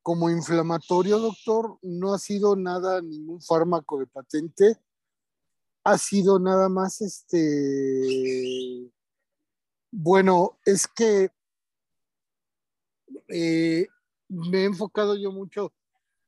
como 0.00 0.30
inflamatorio, 0.30 1.18
doctor, 1.18 1.80
no 1.82 2.14
ha 2.14 2.20
sido 2.20 2.54
nada, 2.54 3.02
ningún 3.02 3.42
fármaco 3.42 3.98
de 3.98 4.06
patente, 4.06 4.76
ha 5.82 5.98
sido 5.98 6.38
nada 6.38 6.68
más 6.68 7.00
este, 7.00 8.92
bueno, 9.90 10.60
es 10.64 10.86
que 10.86 11.32
eh, 13.28 13.86
me 14.28 14.58
he 14.58 14.64
enfocado 14.64 15.16
yo 15.16 15.32
mucho 15.32 15.72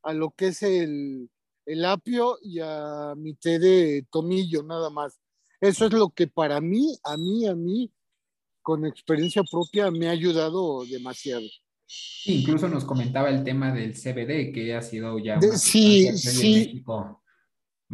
a 0.02 0.12
lo 0.12 0.30
que 0.30 0.48
es 0.48 0.62
el, 0.62 1.30
el 1.66 1.84
apio 1.84 2.38
y 2.42 2.61
a 2.61 3.14
mi 3.16 3.34
té 3.34 3.58
de 3.58 4.06
tomillo, 4.11 4.62
nada 4.62 4.90
más. 4.90 5.20
Eso 5.61 5.87
es 5.87 5.92
lo 5.92 6.11
que 6.11 6.26
para 6.26 6.61
mí, 6.61 6.96
a 7.04 7.16
mí, 7.16 7.46
a 7.46 7.54
mí, 7.54 7.92
con 8.62 8.87
experiencia 8.87 9.42
propia, 9.42 9.90
me 9.90 10.08
ha 10.08 10.12
ayudado 10.12 10.84
demasiado. 10.84 11.46
Incluso 12.26 12.68
nos 12.68 12.84
comentaba 12.84 13.30
el 13.30 13.42
tema 13.42 13.72
del 13.72 13.94
CBD, 13.94 14.52
que 14.52 14.74
ha 14.74 14.82
sido 14.82 15.18
ya... 15.18 15.38
De, 15.38 15.56
sí, 15.56 16.16
sí. 16.16 16.54
México. 16.54 17.22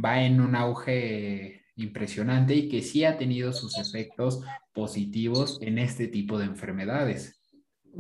Va 0.03 0.23
en 0.23 0.41
un 0.41 0.57
auge 0.57 1.65
impresionante 1.77 2.55
y 2.55 2.69
que 2.69 2.83
sí 2.83 3.05
ha 3.05 3.17
tenido 3.17 3.53
sus 3.53 3.79
efectos 3.79 4.41
positivos 4.73 5.59
en 5.61 5.79
este 5.79 6.09
tipo 6.09 6.39
de 6.39 6.47
enfermedades. 6.47 7.41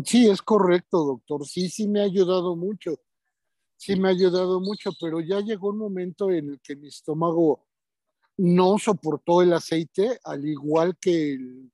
Sí, 0.02 0.28
es 0.28 0.42
correcto, 0.42 1.04
doctor. 1.04 1.46
Sí, 1.46 1.68
sí 1.68 1.86
me 1.86 2.00
ha 2.00 2.04
ayudado 2.04 2.56
mucho. 2.56 2.98
Sí 3.76 3.96
me 3.96 4.08
ha 4.08 4.10
ayudado 4.12 4.60
mucho, 4.60 4.90
pero 5.00 5.20
ya 5.20 5.40
llegó 5.40 5.68
un 5.68 5.78
momento 5.78 6.30
en 6.30 6.50
el 6.50 6.60
que 6.60 6.76
mi 6.76 6.88
estómago 6.88 7.66
no 8.36 8.78
soportó 8.78 9.42
el 9.42 9.52
aceite, 9.52 10.18
al 10.24 10.46
igual 10.46 10.96
que 10.98 11.34
el, 11.34 11.70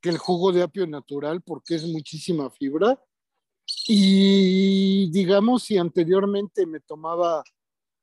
que 0.00 0.10
el 0.10 0.18
jugo 0.18 0.52
de 0.52 0.62
apio 0.62 0.86
natural, 0.86 1.42
porque 1.42 1.76
es 1.76 1.86
muchísima 1.86 2.50
fibra. 2.50 3.02
Y 3.88 5.10
digamos, 5.10 5.64
si 5.64 5.78
anteriormente 5.78 6.66
me 6.66 6.80
tomaba 6.80 7.42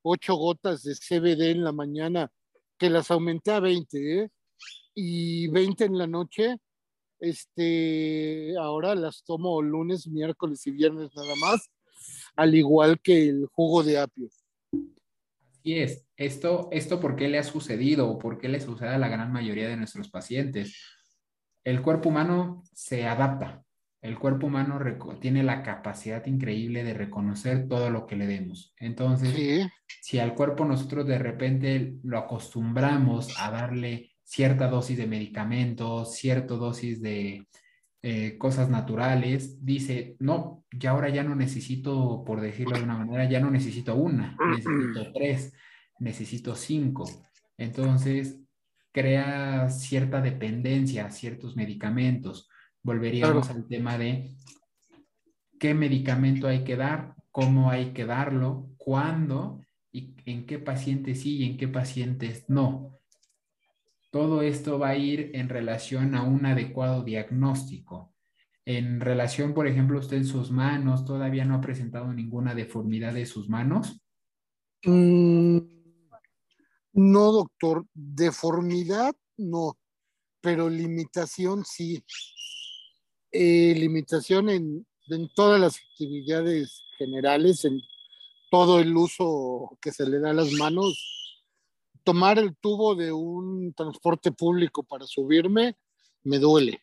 ocho 0.01 0.35
gotas 0.35 0.83
de 0.83 0.95
CBD 0.95 1.51
en 1.51 1.63
la 1.63 1.71
mañana, 1.71 2.31
que 2.77 2.89
las 2.89 3.11
aumenté 3.11 3.51
a 3.51 3.59
20, 3.61 4.23
¿eh? 4.23 4.29
y 4.95 5.47
20 5.47 5.85
en 5.85 5.97
la 5.97 6.07
noche, 6.07 6.57
este, 7.23 8.55
ahora 8.57 8.95
las 8.95 9.23
tomo 9.23 9.61
lunes, 9.61 10.07
miércoles 10.07 10.67
y 10.67 10.71
viernes 10.71 11.09
nada 11.15 11.35
más, 11.35 11.71
al 12.35 12.53
igual 12.53 12.99
que 12.99 13.29
el 13.29 13.47
jugo 13.47 13.81
de 13.83 13.97
apio. 13.97 14.27
Así 15.51 15.75
es. 15.75 16.05
Esto, 16.17 16.67
esto 16.71 16.99
¿por 16.99 17.15
qué 17.15 17.29
le 17.29 17.39
ha 17.39 17.43
sucedido 17.43 18.09
o 18.09 18.19
por 18.19 18.37
qué 18.37 18.49
le 18.49 18.59
sucede 18.59 18.89
a 18.89 18.97
la 18.97 19.07
gran 19.07 19.31
mayoría 19.31 19.69
de 19.69 19.77
nuestros 19.77 20.09
pacientes? 20.09 20.77
El 21.63 21.81
cuerpo 21.81 22.09
humano 22.09 22.63
se 22.73 23.07
adapta. 23.07 23.63
El 24.01 24.19
cuerpo 24.19 24.47
humano 24.47 24.77
tiene 25.21 25.43
la 25.43 25.63
capacidad 25.63 26.25
increíble 26.25 26.83
de 26.83 26.93
reconocer 26.93 27.69
todo 27.69 27.89
lo 27.89 28.05
que 28.05 28.17
le 28.17 28.27
demos. 28.27 28.73
Entonces, 28.77 29.33
Sí. 29.33 29.61
si 30.01 30.19
al 30.19 30.35
cuerpo 30.35 30.65
nosotros 30.65 31.07
de 31.07 31.19
repente 31.19 31.95
lo 32.03 32.17
acostumbramos 32.17 33.39
a 33.39 33.49
darle 33.49 34.12
cierta 34.23 34.67
dosis 34.67 34.97
de 34.97 35.07
medicamentos, 35.07 36.15
cierta 36.15 36.55
dosis 36.55 37.01
de 37.01 37.47
eh, 38.01 38.37
cosas 38.37 38.69
naturales, 38.69 39.63
dice, 39.63 40.15
no, 40.19 40.65
ya 40.71 40.91
ahora 40.91 41.09
ya 41.09 41.23
no 41.23 41.35
necesito, 41.35 42.23
por 42.25 42.41
decirlo 42.41 42.77
de 42.77 42.83
una 42.83 42.97
manera, 42.97 43.29
ya 43.29 43.39
no 43.39 43.49
necesito 43.49 43.95
una, 43.95 44.37
necesito 44.49 45.13
tres, 45.13 45.53
necesito 45.99 46.55
cinco. 46.55 47.09
Entonces, 47.57 48.39
crea 48.91 49.69
cierta 49.69 50.21
dependencia 50.21 51.05
a 51.05 51.11
ciertos 51.11 51.55
medicamentos. 51.55 52.49
Volveríamos 52.83 53.45
Claro. 53.47 53.61
al 53.61 53.67
tema 53.67 53.97
de 53.97 54.35
qué 55.59 55.73
medicamento 55.73 56.47
hay 56.47 56.63
que 56.63 56.75
dar, 56.75 57.15
cómo 57.31 57.71
hay 57.71 57.93
que 57.93 58.05
darlo, 58.05 58.69
cuándo 58.77 59.61
y 59.91 60.13
en 60.25 60.45
qué 60.45 60.59
pacientes 60.59 61.21
sí 61.21 61.37
y 61.37 61.45
en 61.45 61.57
qué 61.57 61.67
pacientes 61.67 62.45
no. 62.49 62.99
Todo 64.13 64.43
esto 64.43 64.77
va 64.77 64.89
a 64.89 64.95
ir 64.95 65.31
en 65.33 65.49
relación 65.49 66.13
a 66.13 66.21
un 66.21 66.45
adecuado 66.45 67.03
diagnóstico. 67.03 68.13
En 68.63 68.99
relación, 68.99 69.55
por 69.55 69.67
ejemplo, 69.67 69.97
usted 69.97 70.17
en 70.17 70.27
sus 70.27 70.51
manos, 70.51 71.03
¿todavía 71.03 71.45
no 71.45 71.55
ha 71.55 71.61
presentado 71.61 72.13
ninguna 72.13 72.53
deformidad 72.53 73.15
de 73.15 73.25
sus 73.25 73.49
manos? 73.49 73.99
Mm, 74.83 75.57
no, 76.93 77.31
doctor. 77.31 77.87
Deformidad, 77.91 79.15
no. 79.37 79.79
Pero 80.41 80.69
limitación, 80.69 81.65
sí. 81.65 82.05
Eh, 83.31 83.73
limitación 83.75 84.47
en, 84.49 84.85
en 85.09 85.27
todas 85.33 85.59
las 85.59 85.77
actividades 85.77 86.83
generales, 86.99 87.65
en 87.65 87.81
todo 88.51 88.79
el 88.79 88.95
uso 88.95 89.75
que 89.81 89.91
se 89.91 90.07
le 90.07 90.19
da 90.19 90.29
a 90.29 90.33
las 90.33 90.51
manos. 90.51 91.22
Tomar 92.03 92.37
el 92.39 92.55
tubo 92.57 92.95
de 92.95 93.11
un 93.13 93.73
transporte 93.73 94.31
público 94.31 94.83
para 94.83 95.05
subirme 95.05 95.77
me 96.23 96.39
duele, 96.39 96.81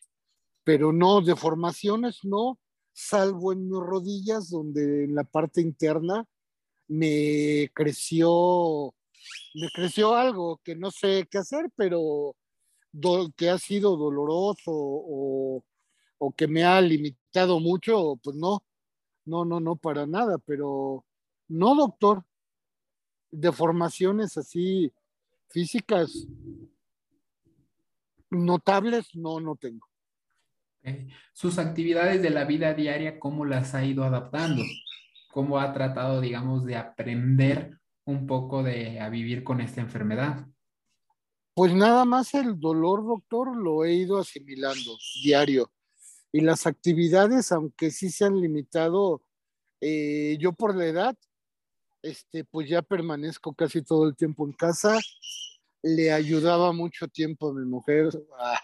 pero 0.63 0.91
no, 0.93 1.21
deformaciones 1.21 2.19
no, 2.23 2.59
salvo 2.93 3.53
en 3.53 3.69
mis 3.69 3.79
rodillas, 3.79 4.49
donde 4.49 5.05
en 5.05 5.15
la 5.15 5.23
parte 5.23 5.61
interna 5.61 6.25
me 6.87 7.69
creció, 7.73 8.93
me 9.55 9.69
creció 9.73 10.15
algo 10.15 10.59
que 10.63 10.75
no 10.75 10.91
sé 10.91 11.27
qué 11.31 11.39
hacer, 11.39 11.71
pero 11.75 12.35
do- 12.91 13.31
que 13.37 13.49
ha 13.49 13.57
sido 13.59 13.95
doloroso 13.97 14.71
o, 14.73 15.63
o 16.19 16.31
que 16.33 16.47
me 16.47 16.63
ha 16.63 16.81
limitado 16.81 17.59
mucho, 17.59 18.17
pues 18.23 18.35
no, 18.37 18.63
no, 19.25 19.45
no, 19.45 19.59
no, 19.59 19.75
para 19.75 20.05
nada, 20.07 20.37
pero 20.39 21.05
no, 21.47 21.75
doctor. 21.75 22.23
Deformaciones 23.33 24.35
así 24.37 24.91
físicas 25.51 26.27
notables, 28.29 29.13
no, 29.15 29.39
no 29.39 29.55
tengo. 29.55 29.87
Sus 31.33 31.59
actividades 31.59 32.21
de 32.21 32.31
la 32.31 32.45
vida 32.45 32.73
diaria, 32.73 33.19
¿cómo 33.19 33.45
las 33.45 33.75
ha 33.75 33.85
ido 33.85 34.03
adaptando? 34.03 34.63
¿Cómo 35.31 35.59
ha 35.59 35.73
tratado, 35.73 36.21
digamos, 36.21 36.65
de 36.65 36.75
aprender 36.75 37.77
un 38.05 38.25
poco 38.25 38.63
de 38.63 38.99
a 38.99 39.09
vivir 39.09 39.43
con 39.43 39.61
esta 39.61 39.81
enfermedad? 39.81 40.47
Pues 41.53 41.73
nada 41.73 42.05
más 42.05 42.33
el 42.33 42.59
dolor, 42.59 43.05
doctor, 43.05 43.55
lo 43.55 43.83
he 43.83 43.93
ido 43.93 44.17
asimilando 44.17 44.97
diario. 45.23 45.71
Y 46.31 46.41
las 46.41 46.65
actividades, 46.65 47.51
aunque 47.51 47.91
sí 47.91 48.09
se 48.09 48.25
han 48.25 48.39
limitado, 48.39 49.21
eh, 49.81 50.37
yo 50.39 50.53
por 50.53 50.75
la 50.75 50.85
edad, 50.85 51.17
este, 52.01 52.43
pues 52.43 52.69
ya 52.69 52.81
permanezco 52.81 53.53
casi 53.53 53.81
todo 53.81 54.07
el 54.07 54.15
tiempo 54.15 54.45
en 54.45 54.53
casa. 54.53 54.99
le 55.83 56.11
ayudaba 56.11 56.71
mucho 56.73 57.07
tiempo 57.07 57.49
a 57.49 57.53
mi 57.53 57.65
mujer 57.65 58.09
a, 58.37 58.59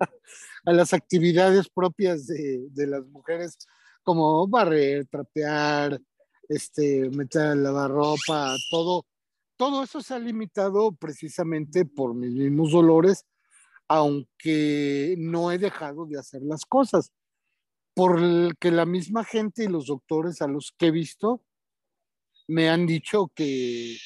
las 0.72 0.94
actividades 0.94 1.68
propias 1.68 2.26
de, 2.26 2.68
de, 2.70 2.86
las 2.86 3.06
mujeres, 3.06 3.58
como 4.02 4.46
barrer, 4.48 5.06
trapear, 5.06 6.00
este, 6.48 7.10
meter 7.10 7.42
a 7.42 7.54
lavar 7.54 7.90
ropa, 7.90 8.56
todo. 8.70 9.04
Todo 9.56 9.82
eso 9.82 10.02
se 10.02 10.14
ha 10.14 10.18
limitado 10.18 10.92
precisamente 10.92 11.86
por 11.86 12.14
mis 12.14 12.32
mismos 12.32 12.72
dolores, 12.72 13.24
aunque 13.88 15.14
no 15.18 15.50
he 15.50 15.58
dejado 15.58 16.04
de 16.04 16.18
hacer 16.18 16.42
las 16.42 16.66
cosas. 16.66 17.10
Porque 17.94 18.70
la 18.70 18.84
misma 18.84 19.24
gente 19.24 19.64
y 19.64 19.68
los 19.68 19.86
doctores 19.86 20.42
a 20.42 20.46
los 20.46 20.74
que 20.76 20.88
he 20.88 20.90
visto 20.90 21.42
me 22.48 22.68
han 22.68 22.86
dicho 22.86 23.30
que, 23.34 23.96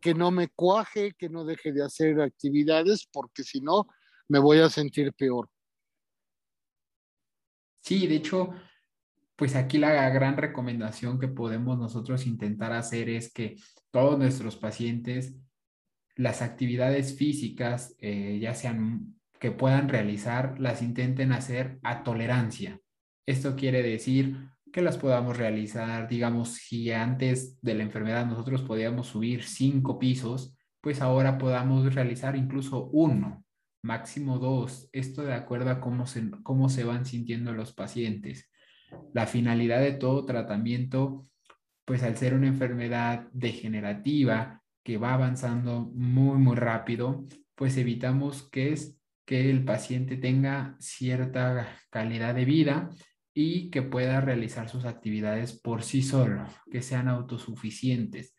que 0.00 0.14
no 0.14 0.30
me 0.30 0.48
cuaje, 0.48 1.12
que 1.18 1.28
no 1.28 1.44
deje 1.44 1.72
de 1.72 1.84
hacer 1.84 2.20
actividades, 2.20 3.06
porque 3.12 3.42
si 3.42 3.60
no, 3.60 3.86
me 4.28 4.38
voy 4.38 4.58
a 4.60 4.68
sentir 4.68 5.12
peor. 5.12 5.48
Sí, 7.80 8.06
de 8.06 8.16
hecho, 8.16 8.50
pues 9.36 9.56
aquí 9.56 9.78
la 9.78 10.08
gran 10.10 10.36
recomendación 10.36 11.18
que 11.18 11.28
podemos 11.28 11.78
nosotros 11.78 12.26
intentar 12.26 12.72
hacer 12.72 13.08
es 13.08 13.32
que 13.32 13.56
todos 13.90 14.18
nuestros 14.18 14.56
pacientes, 14.56 15.34
las 16.14 16.42
actividades 16.42 17.16
físicas, 17.16 17.96
eh, 17.98 18.38
ya 18.40 18.54
sean 18.54 19.16
que 19.38 19.50
puedan 19.50 19.88
realizar, 19.88 20.60
las 20.60 20.82
intenten 20.82 21.32
hacer 21.32 21.78
a 21.82 22.02
tolerancia. 22.02 22.78
Esto 23.26 23.56
quiere 23.56 23.82
decir 23.82 24.36
que 24.72 24.82
las 24.82 24.98
podamos 24.98 25.36
realizar, 25.36 26.08
digamos, 26.08 26.54
si 26.54 26.92
antes 26.92 27.60
de 27.60 27.74
la 27.74 27.82
enfermedad 27.82 28.26
nosotros 28.26 28.62
podíamos 28.62 29.08
subir 29.08 29.42
cinco 29.42 29.98
pisos, 29.98 30.56
pues 30.80 31.00
ahora 31.00 31.38
podamos 31.38 31.94
realizar 31.94 32.36
incluso 32.36 32.86
uno, 32.92 33.44
máximo 33.82 34.38
dos. 34.38 34.88
Esto 34.92 35.22
de 35.22 35.34
acuerdo 35.34 35.70
a 35.70 35.80
cómo 35.80 36.06
se, 36.06 36.30
cómo 36.42 36.68
se 36.68 36.84
van 36.84 37.04
sintiendo 37.04 37.52
los 37.52 37.72
pacientes. 37.72 38.50
La 39.12 39.26
finalidad 39.26 39.80
de 39.80 39.92
todo 39.92 40.24
tratamiento, 40.24 41.26
pues 41.84 42.02
al 42.02 42.16
ser 42.16 42.34
una 42.34 42.48
enfermedad 42.48 43.28
degenerativa 43.32 44.62
que 44.82 44.96
va 44.96 45.14
avanzando 45.14 45.90
muy, 45.94 46.38
muy 46.38 46.56
rápido, 46.56 47.24
pues 47.54 47.76
evitamos 47.76 48.48
que 48.50 48.72
es 48.72 48.96
que 49.26 49.50
el 49.50 49.64
paciente 49.64 50.16
tenga 50.16 50.76
cierta 50.80 51.68
calidad 51.90 52.34
de 52.34 52.44
vida 52.44 52.90
y 53.34 53.70
que 53.70 53.82
pueda 53.82 54.20
realizar 54.20 54.68
sus 54.68 54.84
actividades 54.84 55.58
por 55.58 55.82
sí 55.82 56.02
solo, 56.02 56.46
que 56.70 56.82
sean 56.82 57.08
autosuficientes, 57.08 58.36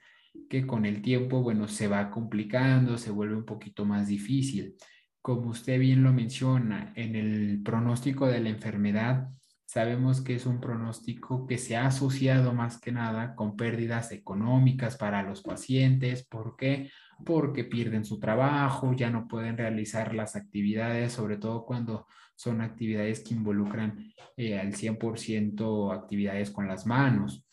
que 0.49 0.65
con 0.65 0.85
el 0.85 1.01
tiempo, 1.01 1.41
bueno, 1.41 1.67
se 1.67 1.87
va 1.87 2.09
complicando, 2.09 2.97
se 2.97 3.11
vuelve 3.11 3.35
un 3.35 3.45
poquito 3.45 3.85
más 3.85 4.07
difícil. 4.07 4.75
Como 5.21 5.49
usted 5.49 5.79
bien 5.79 6.03
lo 6.03 6.13
menciona, 6.13 6.93
en 6.95 7.15
el 7.15 7.61
pronóstico 7.63 8.27
de 8.27 8.39
la 8.39 8.49
enfermedad, 8.49 9.29
sabemos 9.65 10.19
que 10.19 10.35
es 10.35 10.45
un 10.45 10.59
pronóstico 10.59 11.47
que 11.47 11.57
se 11.57 11.77
ha 11.77 11.85
asociado 11.85 12.53
más 12.53 12.79
que 12.81 12.91
nada 12.91 13.35
con 13.35 13.55
pérdidas 13.55 14.11
económicas 14.11 14.97
para 14.97 15.23
los 15.23 15.41
pacientes. 15.41 16.27
¿Por 16.27 16.57
qué? 16.57 16.91
Porque 17.25 17.63
pierden 17.63 18.05
su 18.05 18.19
trabajo, 18.19 18.93
ya 18.93 19.09
no 19.09 19.27
pueden 19.27 19.57
realizar 19.57 20.13
las 20.13 20.35
actividades, 20.35 21.13
sobre 21.13 21.37
todo 21.37 21.65
cuando 21.65 22.07
son 22.35 22.61
actividades 22.61 23.19
que 23.19 23.35
involucran 23.35 24.13
eh, 24.35 24.59
al 24.59 24.73
100% 24.73 25.93
actividades 25.93 26.49
con 26.49 26.67
las 26.67 26.85
manos, 26.85 27.45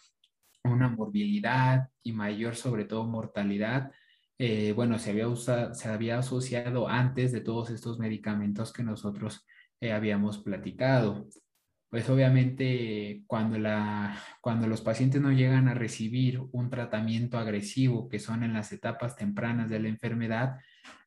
una 0.65 0.89
morbilidad 0.89 1.89
y 2.03 2.13
mayor 2.13 2.57
sobre 2.57 2.85
todo 2.85 3.05
mortalidad. 3.05 3.93
Eh, 4.39 4.73
bueno, 4.73 4.99
se 4.99 5.11
había, 5.11 5.27
se 5.37 5.89
había 5.89 6.19
asociado 6.19 6.89
antes 6.89 7.33
de 7.33 7.41
todos 7.41 7.71
estos 7.71 7.99
medicamentos 7.99 8.73
que 8.73 8.83
nosotros 8.83 9.45
eh, 9.81 9.93
habíamos 9.93 10.39
platicado. 10.39 11.29
Pues 11.91 12.09
obviamente 12.11 13.23
cuando, 13.27 13.59
la, 13.59 14.23
cuando 14.43 14.67
los 14.67 14.83
pacientes 14.83 15.23
no 15.23 15.33
llegan 15.33 15.69
a 15.69 15.75
recibir 15.75 16.41
un 16.53 16.69
tratamiento 16.69 17.39
agresivo, 17.39 18.09
que 18.09 18.19
son 18.19 18.43
en 18.43 18.53
las 18.53 18.73
etapas 18.73 19.17
tempranas 19.17 19.71
de 19.71 19.81
la 19.81 19.89
enfermedad, 19.89 20.59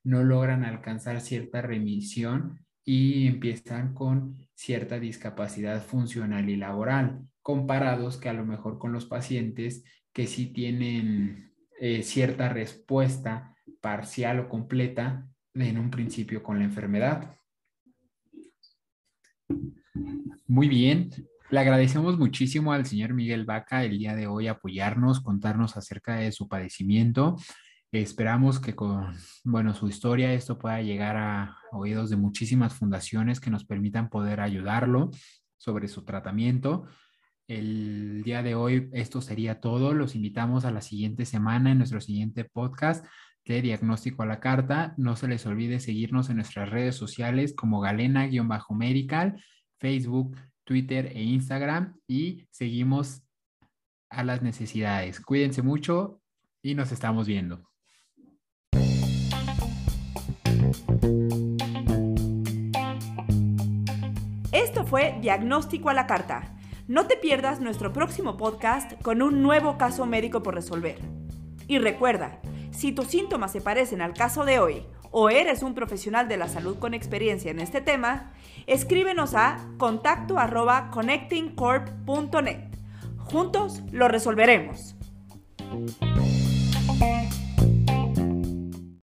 no 0.03 0.23
logran 0.23 0.63
alcanzar 0.65 1.21
cierta 1.21 1.61
remisión 1.61 2.65
y 2.83 3.27
empiezan 3.27 3.93
con 3.93 4.37
cierta 4.55 4.99
discapacidad 4.99 5.83
funcional 5.83 6.49
y 6.49 6.55
laboral, 6.55 7.27
comparados 7.43 8.17
que 8.17 8.29
a 8.29 8.33
lo 8.33 8.45
mejor 8.45 8.79
con 8.79 8.91
los 8.91 9.05
pacientes 9.05 9.83
que 10.11 10.25
sí 10.25 10.47
tienen 10.47 11.53
eh, 11.79 12.01
cierta 12.01 12.49
respuesta 12.49 13.55
parcial 13.81 14.39
o 14.39 14.49
completa 14.49 15.27
en 15.53 15.77
un 15.77 15.91
principio 15.91 16.41
con 16.41 16.57
la 16.57 16.65
enfermedad. 16.65 17.35
Muy 20.51 20.67
bien, 20.67 21.11
le 21.49 21.59
agradecemos 21.59 22.19
muchísimo 22.19 22.73
al 22.73 22.85
señor 22.85 23.13
Miguel 23.13 23.45
Vaca 23.45 23.85
el 23.85 23.97
día 23.97 24.15
de 24.15 24.27
hoy 24.27 24.47
apoyarnos, 24.47 25.21
contarnos 25.21 25.77
acerca 25.77 26.15
de 26.17 26.33
su 26.33 26.49
padecimiento. 26.49 27.37
Esperamos 27.93 28.59
que 28.59 28.75
con, 28.75 29.15
bueno, 29.45 29.73
su 29.73 29.87
historia 29.87 30.33
esto 30.33 30.59
pueda 30.59 30.81
llegar 30.81 31.15
a 31.15 31.57
oídos 31.71 32.09
de 32.09 32.17
muchísimas 32.17 32.73
fundaciones 32.73 33.39
que 33.39 33.49
nos 33.49 33.63
permitan 33.63 34.09
poder 34.09 34.41
ayudarlo 34.41 35.11
sobre 35.55 35.87
su 35.87 36.03
tratamiento. 36.03 36.85
El 37.47 38.21
día 38.21 38.43
de 38.43 38.53
hoy 38.53 38.89
esto 38.91 39.21
sería 39.21 39.61
todo. 39.61 39.93
Los 39.93 40.15
invitamos 40.15 40.65
a 40.65 40.71
la 40.71 40.81
siguiente 40.81 41.23
semana 41.23 41.71
en 41.71 41.77
nuestro 41.77 42.01
siguiente 42.01 42.43
podcast 42.43 43.05
de 43.45 43.61
Diagnóstico 43.61 44.23
a 44.23 44.25
la 44.25 44.41
Carta. 44.41 44.95
No 44.97 45.15
se 45.15 45.29
les 45.29 45.45
olvide 45.45 45.79
seguirnos 45.79 46.29
en 46.29 46.35
nuestras 46.35 46.69
redes 46.69 46.97
sociales 46.97 47.55
como 47.55 47.79
Galena-Medical, 47.79 49.41
Facebook, 49.81 50.37
Twitter 50.63 51.07
e 51.07 51.23
Instagram 51.23 51.99
y 52.07 52.45
seguimos 52.51 53.23
a 54.09 54.23
las 54.23 54.41
necesidades. 54.43 55.19
Cuídense 55.19 55.63
mucho 55.63 56.21
y 56.61 56.75
nos 56.75 56.91
estamos 56.91 57.27
viendo. 57.27 57.67
Esto 64.51 64.85
fue 64.85 65.17
Diagnóstico 65.19 65.89
a 65.89 65.93
la 65.93 66.05
Carta. 66.05 66.55
No 66.87 67.07
te 67.07 67.17
pierdas 67.17 67.59
nuestro 67.59 67.91
próximo 67.91 68.37
podcast 68.37 69.01
con 69.01 69.21
un 69.21 69.41
nuevo 69.41 69.77
caso 69.77 70.05
médico 70.05 70.43
por 70.43 70.53
resolver. 70.53 70.99
Y 71.67 71.79
recuerda, 71.79 72.39
si 72.71 72.91
tus 72.91 73.07
síntomas 73.07 73.51
se 73.51 73.61
parecen 73.61 74.01
al 74.01 74.13
caso 74.13 74.45
de 74.45 74.59
hoy 74.59 74.85
o 75.11 75.29
eres 75.29 75.61
un 75.61 75.75
profesional 75.75 76.27
de 76.27 76.37
la 76.37 76.47
salud 76.47 76.79
con 76.79 76.93
experiencia 76.93 77.51
en 77.51 77.59
este 77.59 77.81
tema, 77.81 78.31
escríbenos 78.65 79.35
a 79.35 79.59
contacto 79.77 80.35
connectingcorp.net. 80.91 82.71
Juntos 83.17 83.83
lo 83.91 84.07
resolveremos. 84.07 84.95